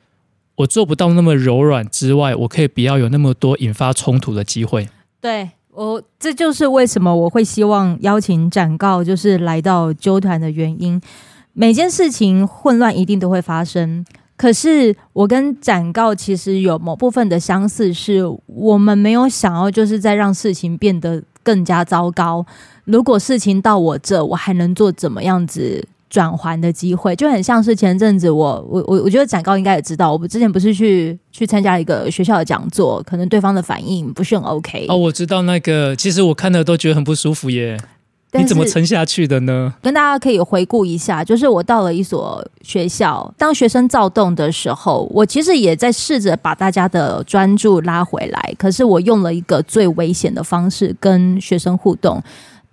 [0.56, 4.90] 我做不到那么柔软之外，我可以不要有那么多引发冲突的机会，
[5.22, 5.52] 对。
[5.76, 11.02] 我、这就是为什么我会希望邀请展告，就是来到纠团的原因。
[11.54, 14.06] 每件事情混乱一定都会发生。
[14.36, 22.46] 可是我跟展告其实有某部分的相似，是我们没有想要就是在让事情变得更加糟糕。
[22.86, 27.16] 如果事情到我这，我还能做怎么样子转圜的机会？
[27.16, 34.96] 就很像是前阵子我我我我觉得展高应该也知道，我们之前不是去去参加一个学校的讲座，可能对方的反应不是很 OK 哦。
[34.96, 37.80] 我知道那个，其实我看了都觉得很不舒服耶。
[38.36, 39.74] 你怎么撑下去的呢？
[39.82, 48.56] 跟大家可以回顾一下，就是我到了一所学校，当学生躁动的时候，我其实也在试着把大家的专注拉回来。
[48.60, 52.22] 可是我用了一个最危险的方式跟学生互动，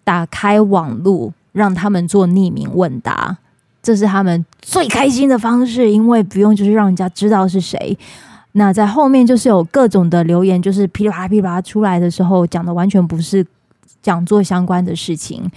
[0.04, 3.36] 打开网路，让他们做匿名问答，
[3.82, 7.98] 这是他们最开心的方式，因为不用就是让人家知道是谁。
[8.52, 13.46] 那在后面就是有各种的留言，就是噼里啪啦噼里啪啦出来的时候，讲的完全不是。
[14.02, 15.50] 讲座相关的事情，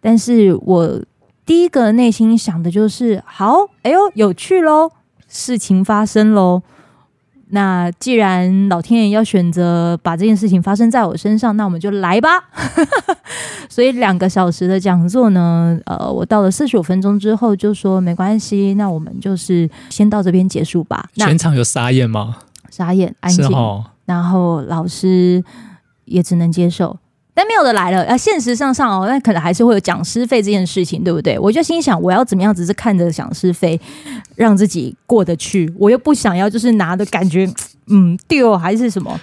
[0.00, 0.98] 但是我
[1.44, 4.90] 第一个内心想的就是，好，哎呦，有趣喽，
[5.28, 6.62] 事情发生喽。
[7.54, 12.28] 那既然老天爷要选择把这件事情发生在我身上，那我们就来吧。
[13.68, 21.08] 所以两个小时的讲座呢，呃，我到了四十五分钟之后就说没关系，那我们就是先到这边结束吧。
[21.14, 22.38] 全场有傻眼吗？
[22.70, 23.46] 傻眼，安静。
[23.48, 25.44] 哦、然后老师
[26.06, 26.96] 也只能接受。
[27.34, 31.38] 但没有的来了，啊，现实上上哦，那可能还是会有讲师费这件事情，对不对？
[31.38, 33.80] 我就心想，我要怎么样，只是看着讲师费，
[34.36, 37.50] 让自己过得去，我又不想要，就是拿的感觉，
[37.86, 39.18] 嗯，丢还是什么？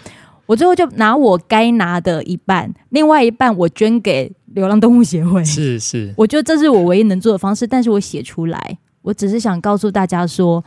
[0.48, 5.46] 我最后就拿我该拿的一半，另外一半我捐给流浪动物协会。
[5.46, 10.64] 是是，我觉得这是我唯一能做的方式，但是我写出来，我只是想告诉大家说，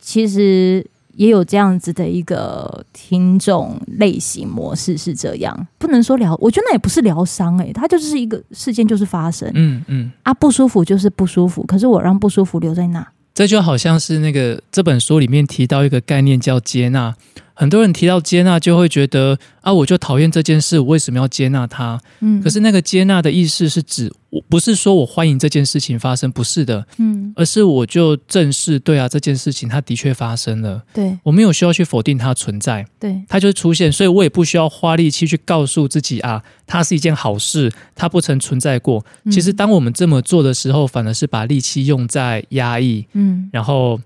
[0.00, 0.86] 其实。
[1.18, 13.04] 也有这样子的一个听众类型模式是这样，不能说疗，我觉得那也不是疗伤诶，它就是一个事件就是发生，嗯嗯，啊不舒服就是不舒服，可是我让不舒服留在那，
[13.34, 17.12] 这就好像是那个这本书里面提到一个概念叫接纳。
[17.58, 22.00] 很多人提到接纳，就会觉得啊，我就讨厌这件事，我为什么要接纳它？
[22.20, 39.04] 嗯，可是那个接纳的意思是指，我不是说我欢迎这件事情发生，不是的，嗯，而是我就正视，对啊，这件事情它的确发生了，对，我没有需要去否定它存在，对，它就出现，所以我也不需要花力气去告诉自己啊，它是一件好事，它不曾存在过。
[39.32, 44.00] 其实当我们这么做的时候，反而是把力气用在压抑，嗯，然后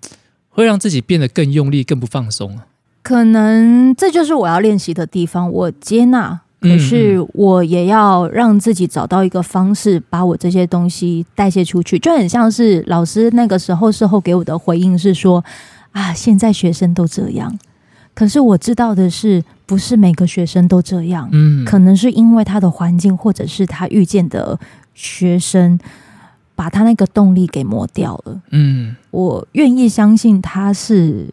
[0.49, 2.59] 会让自己变得更用力，更不放松。
[3.03, 5.51] 可能这就是我要练习的地方。
[5.51, 11.99] 我接纳，可是我也要让自己找到一个方式，把我这些东西代谢出去。
[11.99, 15.45] 就很像是老师那个时候事后给我的回应是说
[15.91, 17.59] ：“啊，现在学生都这样。”
[18.15, 21.29] 可是我知道的是，不是每个学生都这样。
[21.33, 24.57] 嗯，可能是因为他的环境，或者是他遇见的
[24.95, 25.77] 学生，
[26.55, 28.41] 把他那个动力给磨掉了。
[28.51, 31.27] 嗯，我愿意相信他是。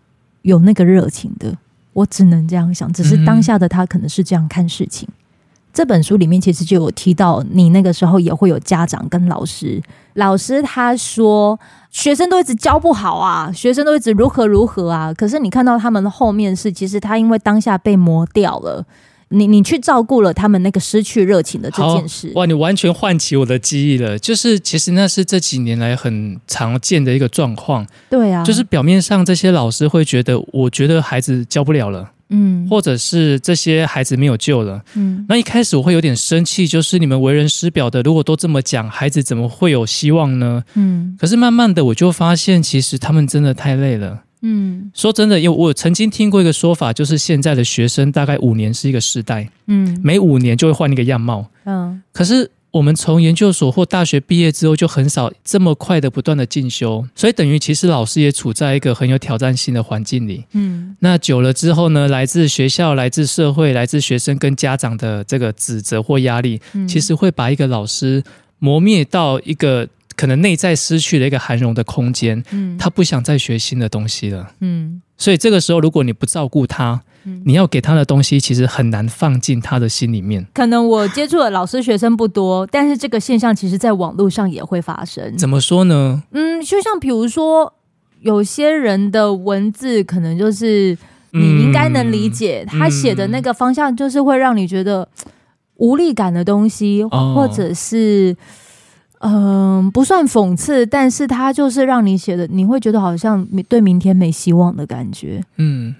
[0.49, 1.55] 有那个热情的，
[1.93, 2.91] 我只能这样想。
[2.91, 5.07] 只是当下的他可能是这样看事情。
[5.09, 5.13] 嗯、
[5.71, 9.81] 这本书里面其实就有提到，你那个时候也会有家长跟老师。
[10.15, 11.57] 老师他说，
[11.91, 15.13] 学生都一直教不好啊，学生都一直如何如何啊。
[15.13, 18.85] 可是你看到他们的后面是，其实他因为当下被磨掉了。
[19.29, 22.45] 你你去照顾了他们那个失去热情的这件事，哇！
[22.45, 24.17] 你完全唤起我的记忆了。
[24.17, 27.85] 就是其实那是这几年来很常见的一个状况。
[28.09, 35.25] 对啊，就是表面上这些老师会觉得，我觉得孩子教不了了，嗯，或者是这些孩子没有救了，嗯。
[35.29, 40.63] 那一开始我会有点生气，就是你们为人师表的，如果都这么讲，孩子怎么会有希望呢？
[40.73, 41.15] 嗯。
[41.19, 44.23] 可是慢慢的我就发现，其实他们真的太累了。
[44.41, 52.01] 嗯，说真的，因为我曾经听过一个说法，就是现在的学生大概五年是一个世代，嗯，每五年就会换一个样貌，嗯。
[52.13, 60.95] 可是我们从研究所或大学毕业之后，就很少这么快的不断的进修，所以等于其实老师也处在一个很有挑战性的环境里，嗯。
[60.99, 68.23] 那久了之后呢，来自学校、来自社会、来自学生跟家长的这个指责或压力，其实会把一个老师
[68.59, 69.87] 磨灭到一个。
[70.19, 80.45] 可能内在失去了一个涵容的空间，嗯，他不想再学新的东西了，嗯，所以这个时候如果你不照顾他，嗯，你要给他的东西其实很难放进他的心里面。
[80.53, 85.37] 可能我接触的老师学生不多，但是这个现象其实在网络上也会发生。
[85.37, 86.21] 怎么说呢？
[86.31, 87.73] 嗯，就像比如说，
[88.19, 90.97] 有些人的文字可能就是
[91.31, 95.07] 你应该能理解，嗯，他写的那个方向就是会让你觉得
[95.77, 98.35] 无力感的东西，哦，或者是。
[99.19, 105.43] 嗯，不算讽刺，但是他就是让你写的，你会觉得好像对明天没希望的感觉。
[105.57, 105.93] 嗯，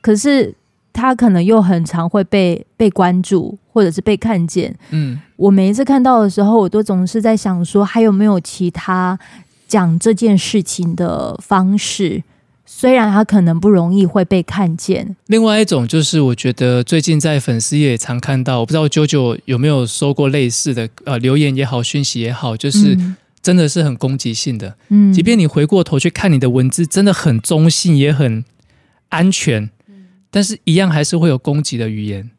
[0.00, 0.54] 可是
[0.92, 4.74] 他可能又很常会被被关注，或者是被看见。
[4.90, 9.18] 嗯，我每一次看到的时候，我都总是在想说，还有没有其他
[9.66, 12.22] 讲这件事情的方式，
[12.68, 15.16] 虽然他可能不容易会被看见。
[15.28, 22.98] 另外一种就是，我觉得最近在粉丝页也常看到，我不知道 JoJo 有没有收过类似的呃留言也好，讯息也好，就是
[23.40, 24.76] 真的是很攻击性的。
[24.88, 28.44] 嗯，即便你回过头去看你的文字，真的很中性，也很
[29.10, 29.70] 安全，
[30.30, 32.30] 但是一样还是会有攻击的语言。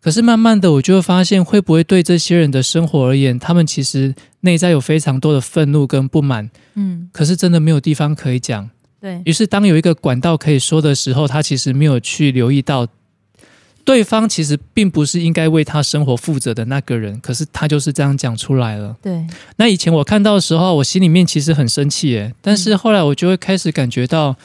[0.00, 8.70] 可是慢慢的，我就会发现，会不会对这些人的生活而言，他们其实内在有非常多的愤怒跟不满，嗯，可是真的没有地方可以讲。
[9.06, 12.86] 对，于是，当有一个管道可以说的时候，他其实没有去留意到，
[13.84, 18.96] 对方其实并不是应该为他生活负责的那个人，可是他就是这样讲出来了。
[19.00, 19.24] 对，
[19.56, 24.36] 那以前我看到的时候，我心里面其实很生气，耶，但是后来我就会开始感觉到。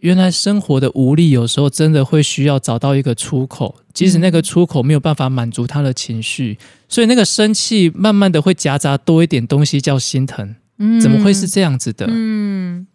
[0.00, 6.56] 原来生活的无力，有时候真的会需要找到一个出口，即使那个出口没有办法满足他的情绪，
[6.88, 10.54] 所以那个生气慢慢的会夹杂多一点东西，叫心疼。
[10.78, 12.06] 嗯，怎么会是这样子的？
[12.08, 12.86] 嗯。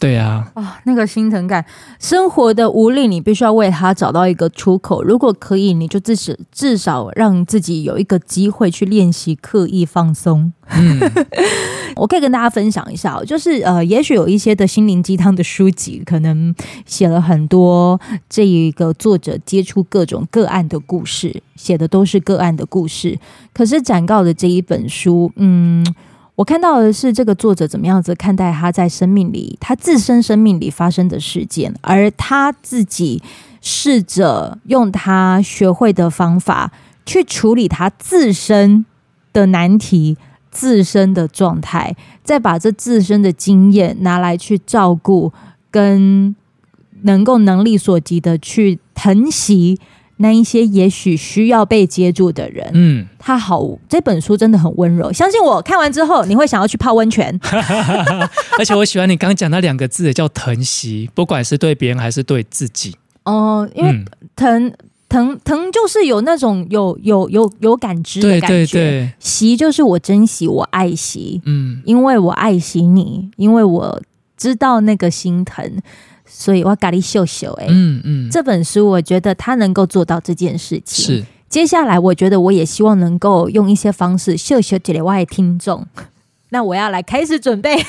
[0.00, 1.62] 对啊，啊、哦，那个心疼感，
[1.98, 5.02] 生活的无力，你必须要为他找到一个出口。
[5.02, 10.50] 如果可以，你就至少至少让自己有一个机会去练习刻意放松。
[10.70, 10.98] 嗯、
[11.96, 16.54] 我可以跟大家分享一下，就是呃，也许有一些的心灵鸡汤的书籍，可能
[16.86, 23.18] 写了很多这一个作者接触各种个案的故事，写的都是个案的故事。
[23.52, 25.84] 可是展告的这一本书，嗯。
[26.40, 33.22] 我看到的是这个作者怎么样子看待他在生命里，他自身生命里发生的事件，而他自己
[33.60, 36.72] 试着用他学会的方法
[37.04, 38.86] 去处理他自身
[39.34, 40.16] 的难题、
[40.50, 45.30] 自身的状态，再把这自身的经验拿来去照顾，
[45.70, 46.34] 跟
[47.02, 49.78] 能够能力所及的去疼惜。
[50.22, 55.10] 那一些也许需要被接住的人，嗯，他好，这本书真的很温柔。
[55.10, 57.40] 相信我看完之后，你会想要去泡温泉。
[58.58, 62.94] 而且我喜欢你刚刚讲那两个字，叫疼惜，不管是对别人还是对自己。
[63.24, 64.04] 哦、呃，因为
[64.36, 64.76] 疼、嗯、
[65.08, 74.02] 疼疼就是有那种有有有有感知的感觉，对对对，惜就是我珍惜，我爱惜，嗯，因为我爱惜你，因为我
[74.36, 75.80] 知道那个心疼。
[76.30, 81.04] 所以我要咖喱秀秀哎，嗯嗯，这本书我觉得他能够做到这件事情。
[81.04, 85.86] 是，接下来我觉得我也希望能够用一些方式秀秀给我的听众。
[86.52, 87.76] 那我要来开始准备。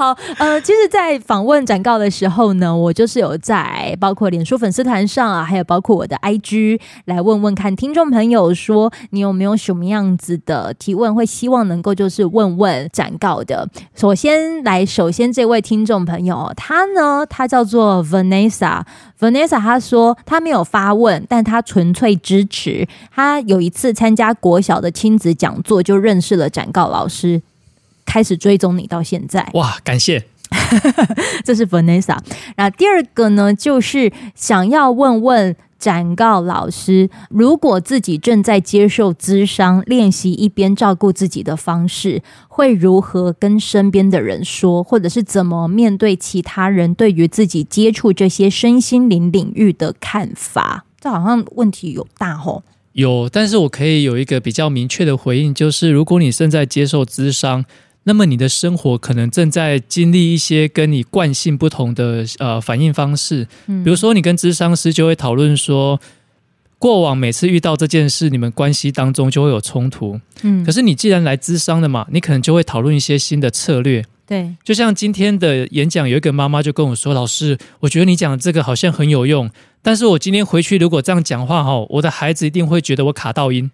[0.00, 13.68] 好，呃，其实，在访问展告的时候呢，我就是有在包括脸书粉丝团上啊，还有包括我的 IG 来问问看听众朋友说，你有没有什么样子的提问，会希望能够就是问问展告的。
[13.94, 22.88] 首先来，首先这位听众朋友，他呢，他叫做 Vanessa，Vanessa，他说他没有发问，但他纯粹支持。
[23.14, 27.42] 他有一次参加国小的亲子讲座，就认识了展告老师。
[28.10, 29.78] 开始追踪你到现在，哇！
[29.84, 30.24] 感谢，
[31.46, 32.18] 这是 Vanessa。
[32.56, 50.84] 那第二个呢，就是想要问问展告老师，如果自己正在接受咨商，练习一边照顾自己的方式，会如何跟身边的人说，或者是怎么面对其他人对于自己接触这些身心灵领域的看法？
[51.00, 52.64] 这好像问题有大吼。
[52.94, 57.64] 有，但是我可以有一个比较明确的回应，就是如果你正在接受咨商。
[58.04, 66.00] 那么你的生活可能正在经历一些跟你惯性不同的呃反应方式，比如说你跟咨商师就会讨论说，
[66.78, 79.50] 过往每次遇到这件事，你们关系当中就会有冲突，嗯，可是你既然来咨商了嘛，你可能就会讨论一些新的策略，对，就像今天的演讲，有一个妈妈就跟我说，老师，我觉得你讲的这个好像很有用，
[79.82, 83.70] 但是我今天回去如果这样讲话哈，我的孩子一定会觉得我卡到音，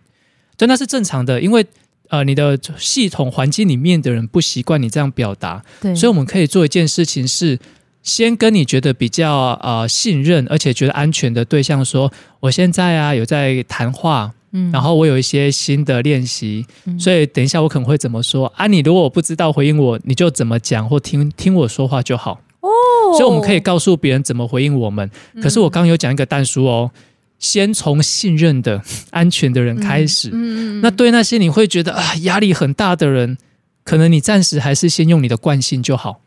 [0.57, 1.65] 对，那是正常的，因为。
[2.09, 7.59] 呃，你的系统环境里面的人不习惯你这样表达，对，所以我们可以做一件事情是，
[8.03, 18.67] 先跟你觉得比较呃信任而且觉得安全的对象说，我现在啊有在谈话，嗯，然后我有一些新的练习，嗯，所以等一下我可能会怎么说啊？
[18.67, 22.71] 你如果我不知道回应我，你就怎么讲或听听我说话就好哦。
[23.17, 25.11] 所以我们可以告诉别人怎么回应我们。
[25.43, 26.91] 可是我刚刚有讲一个但书哦。
[27.39, 30.29] 先从信任的、 安全的人开始。
[30.31, 33.37] 嗯嗯嗯、那对那些你会觉得啊压力很大的人，
[33.85, 36.21] 可能你暂时还是先用你的惯性就好。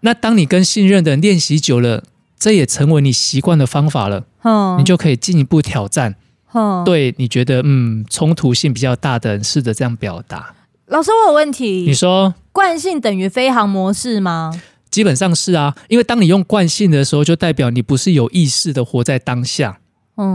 [0.00, 2.04] 那当你跟信任的人练习久了，
[2.38, 4.24] 这也成为你习惯的方法了。
[4.42, 6.16] 哦、你就可以进一步挑战。
[6.52, 10.54] 哦、对你觉得嗯冲突性比较大的人，试着这样表达。
[10.86, 11.84] 老师，我有问题。
[11.86, 14.50] 你说惯性等于飞航模式吗？
[14.90, 19.78] 基本上是啊，因为当你用惯性的时候，就代表你不是有意识的活在当下。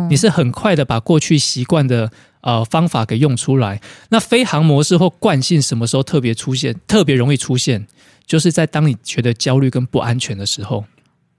[0.09, 2.11] 你是很快的把过去习惯的
[2.41, 3.81] 呃方法给用出来。
[4.09, 6.75] 那飞航模式或惯性什么时候特别出现？
[6.87, 7.85] 特别容易出现，
[8.25, 10.85] 就是在当你觉得焦虑跟不安全的时候。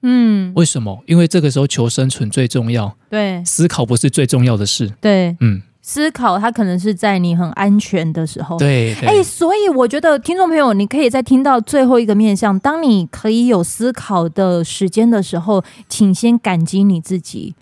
[0.03, 1.03] 嗯，为什么？
[1.07, 2.97] 因为这个时候求生存最重要。
[3.11, 4.93] 对，思考不是最重要的事。
[5.01, 5.62] 对，嗯。
[5.89, 8.59] 思考，它可能是在你很安全的时候。
[8.59, 12.59] 对，哎、欸，所以我觉得听众朋友，你可以在听到最后一个面向。
[12.59, 17.55] 当你可以有思考的时间的时候，请先感激你自己。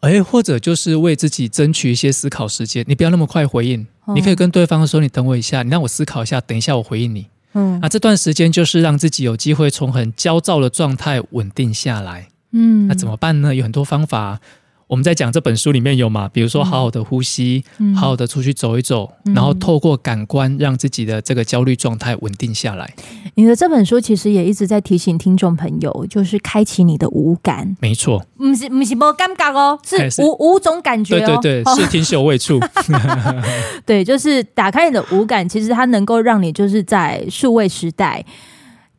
[0.00, 2.84] 哎、欸，或者就是为自己争取一些思考时间。
[2.86, 12.28] 你不要那么快回应，嗯、你可以跟对方说：“你等我一下，你让我思考一下，等一下我回应你。”嗯，啊这段时间就是让自己有机会从很焦躁的状态稳定下来。
[12.52, 13.54] 嗯，那怎么办呢？
[13.54, 14.40] 有很多方法。
[14.88, 16.28] 我们在讲这本书里面有嘛？
[16.32, 22.94] 比如说，好好的呼吸，嗯、好好的出去走一走，嗯、然后透过感官让自己的这个焦虑状态稳定下来。
[23.34, 27.76] 你的这本书其实也一直在提醒听众朋友，就是开启你的五感。
[27.80, 31.38] 没错，不是不是没尴尬哦，是五是五种感觉哦。
[31.42, 32.58] 对对对，视听嗅味触。
[33.84, 38.24] 对，就是打开你的五感，其实它能够让你就是在数位时代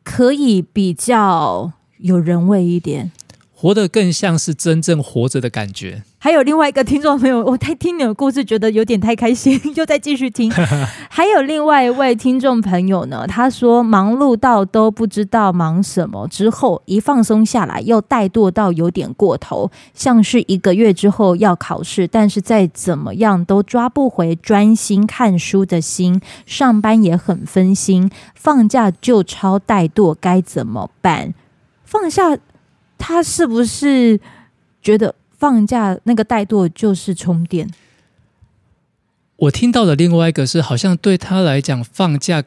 [0.04, 3.10] 可以比较有人味一点。
[3.60, 6.02] 活得更像是真正活着的感觉。
[6.16, 10.50] 还有另外一个听众朋友，我太听你的故事，觉得有点太开心， 又再继续听。
[11.10, 31.34] 还有另外一位听众朋友呢，他说忙碌到都不知道忙什么，之后一放松下来，又怠惰到有点过头，像是一个月之后要考试，但是再怎么样都抓不回专心看书的心，上班也很分心，放假就超怠惰，该怎么办？
[31.84, 32.38] 放下。
[33.00, 34.20] 他是不是
[34.82, 37.68] 觉得放假那个怠惰就是充电？
[39.36, 42.44] 我听到的另外一个是，好像对他来讲，放假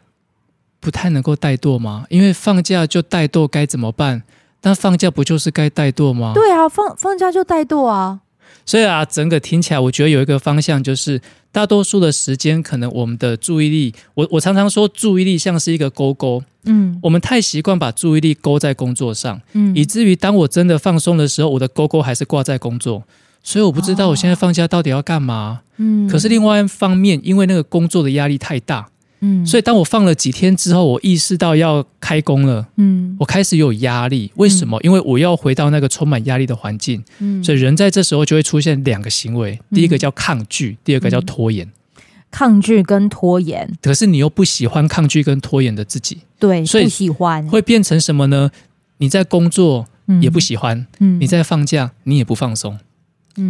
[0.79, 2.05] 不太能够怠惰吗？
[2.09, 4.21] 因为放假就怠惰，该怎么办？
[4.61, 6.33] 那放假不就是该怠惰吗？
[6.35, 8.21] 对啊，放放假就怠惰啊。
[8.65, 23.03] 所以啊，整个听起来，我觉得有一个方向，就是大多数的时间，可能我们的注意力，我我常常说，注意力像是一个勾勾，嗯，我们太习惯把注意力勾在工作上，嗯，以至于当我真的放松的时候，我的勾勾还是挂在工作，
[23.43, 28.87] 所以我不知道我现在放假到底要干嘛，嗯，可是另外一方面，因为那个工作的压力太大。
[29.25, 32.67] 嗯，所以当我放了几天之后，我意识到要开工了。
[32.75, 34.77] 嗯，我开始有压力，为什么？
[34.83, 37.01] 因为我要回到那个充满压力的环境。
[37.19, 41.71] 嗯，所以人在这时候就会出现两个行为，第一个叫抗拒，第二个叫拖延。
[42.29, 46.17] 抗拒跟拖延，可是你又不喜欢抗拒跟拖延的自己。
[46.39, 48.49] 对，所以不喜欢会变成什么呢？
[48.97, 49.87] 你在工作
[50.19, 52.77] 也不喜欢，嗯，你在放假你也不放松。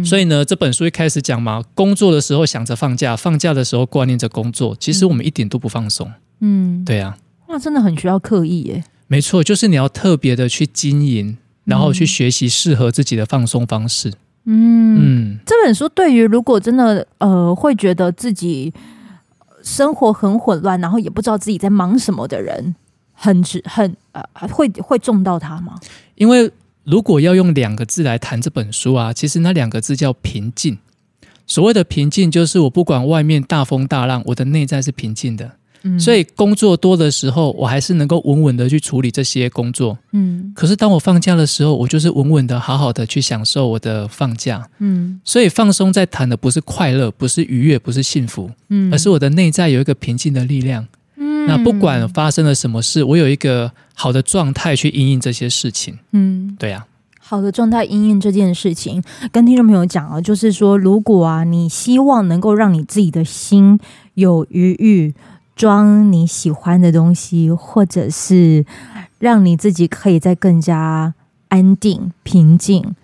[0.02, 6.10] 所以呢，这本书一开始讲嘛，工作的时候想着放假，放假的时候挂念着工作，其实我们一点都不放松。
[6.40, 7.18] 嗯，对啊，
[7.48, 8.82] 那真的很需要刻意耶。
[9.08, 14.10] 没错，就是你要特别的去经营，然后去学习适合自己的放松方式。
[14.46, 18.72] 嗯嗯，这本书对于如果真的呃会觉得自己
[19.62, 22.74] 生活很混乱，然后也不知道自己在忙什么的人，
[23.12, 25.78] 很值很呃会会中到他吗？
[26.14, 26.50] 因为。
[26.84, 30.78] 如果要用两个字来谈这本书啊，其实那两个字叫平静。
[31.46, 35.52] 所谓的平静，就是我不管外面大风大浪，我的内在是平静的。
[35.82, 39.98] 嗯，所以工作多的时候，我还是能够稳稳的去处理这些工作。
[40.12, 44.66] 嗯，可是当我放假的时候，我就是稳稳的、好好的去享受我的放假。
[44.78, 50.86] 嗯，所以放松在谈的不是快乐，不是愉悦，不是幸福，嗯，而是我的内在有一个平静的力量。
[51.44, 55.98] 嗯，那不管发生了什么事，我有一个好的状态去应应这些事情。
[56.12, 63.78] 嗯，对呀、啊，好的状态因应这件事情，跟听众朋友讲啊，就是说，如果啊，你希望能够让你自己的心
[64.14, 65.14] 有余裕，
[65.56, 68.64] 装你喜欢的东西，或者是
[69.18, 71.14] 让你自己可以再更加
[71.48, 72.94] 安定平静。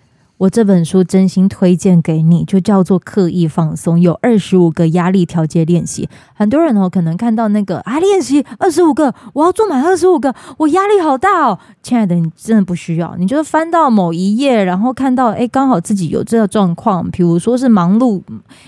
[0.41, 6.09] 我这本书真心推荐给你，就叫做刻意放松，有二十五个压力调节练习。
[6.33, 11.59] 很多人哦，可能看到那个啊，练习二十五个，我要做满二十五个，我压力好大哦。
[11.83, 18.19] 亲爱的，你真的不需要，你就是翻到某一页，然后看到哎，刚好自己有这个状况，比如说是忙碌，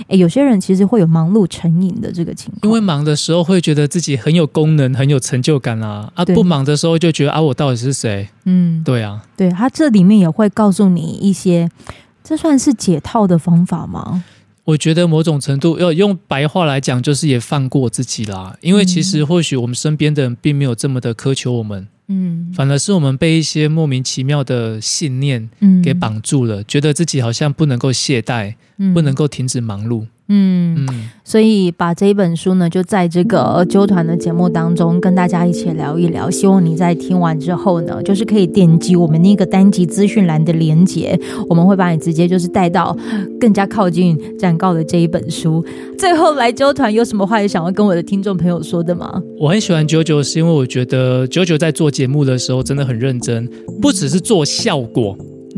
[0.08, 8.30] 哎，有些人其实会有忙碌成瘾的这个情况，因为忙的时候会觉得自己很有功能，很有成就感啊，啊，不忙的时候就觉得啊，我到底是谁？
[8.46, 11.63] 嗯，对啊，对，他这里面也会告诉你一些，
[12.24, 14.24] 这算是解套的方法吗？
[14.66, 18.56] 我觉得某种程度要用白话来讲，就是也放过自己啦。
[18.62, 25.50] 因为其实或许我们身边的人并没有这么的苛求我们，嗯，反而是我们被一些莫名其妙的信念
[25.84, 30.06] 给绑住了，嗯，觉得自己好像不能够懈怠，嗯，不能够停止忙碌。
[30.30, 36.30] 嗯，嗯，所以把这一本书呢，就在这个揪团的节目当中跟大家一起聊一聊。
[36.30, 41.20] 希望你在听完之后呢，就是可以点击我们那个单集资讯栏的连接，
[41.50, 42.96] 我们会把你直接就是带到
[43.40, 45.64] 更加靠近展告的这一本书。
[45.98, 49.22] 最后来揪团有什么话也想要跟我的听众朋友说的吗？
[49.38, 53.46] 我很喜欢九九，是因为我觉得九九在做节目的时候真的很认真，
[53.82, 55.18] 不只是做效果。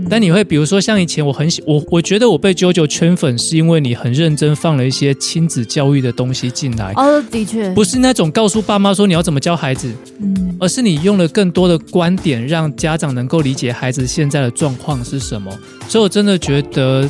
[0.10, 6.92] 但你会比如说像以前我很喜我我觉得我被啾啾圈粉是因为你很认真放了一些亲子教育的东西进来。
[6.96, 7.70] 哦，的确。
[7.74, 15.52] 不是那种告诉爸妈说你要怎么教孩子，嗯，而是你用了更多的观点让家长能够理解孩子现在的状况是什么，
[15.88, 17.10] 所以我真的觉得。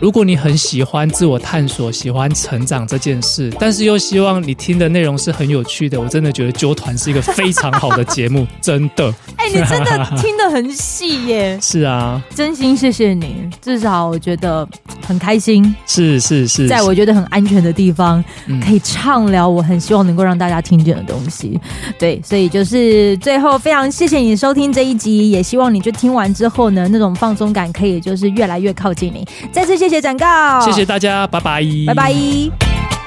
[0.00, 9.14] 如果你很喜欢自我探索、喜欢成长这件事，但是又希望你听的内容是很有趣的，我真的觉得纠团是一个非常好的节目，真的。
[9.36, 11.58] 哎、欸，你真的 听得很细耶！
[11.60, 14.66] 是啊，真心谢谢你，至少我觉得
[15.06, 15.74] 很开心。
[15.86, 18.24] 是是是，在我觉得很安全的地方，
[18.64, 21.60] 可以畅聊，我很希望能够让大家听见的东西。
[21.98, 29.26] 对，所以就是最后非常谢谢你收听这一集，也希望你就听完之后呢，那种放松感可以就是越来越靠近你。
[29.52, 29.96] 再次谢谢。
[29.96, 32.99] 谢谢展誥，谢谢大家，拜拜，拜拜。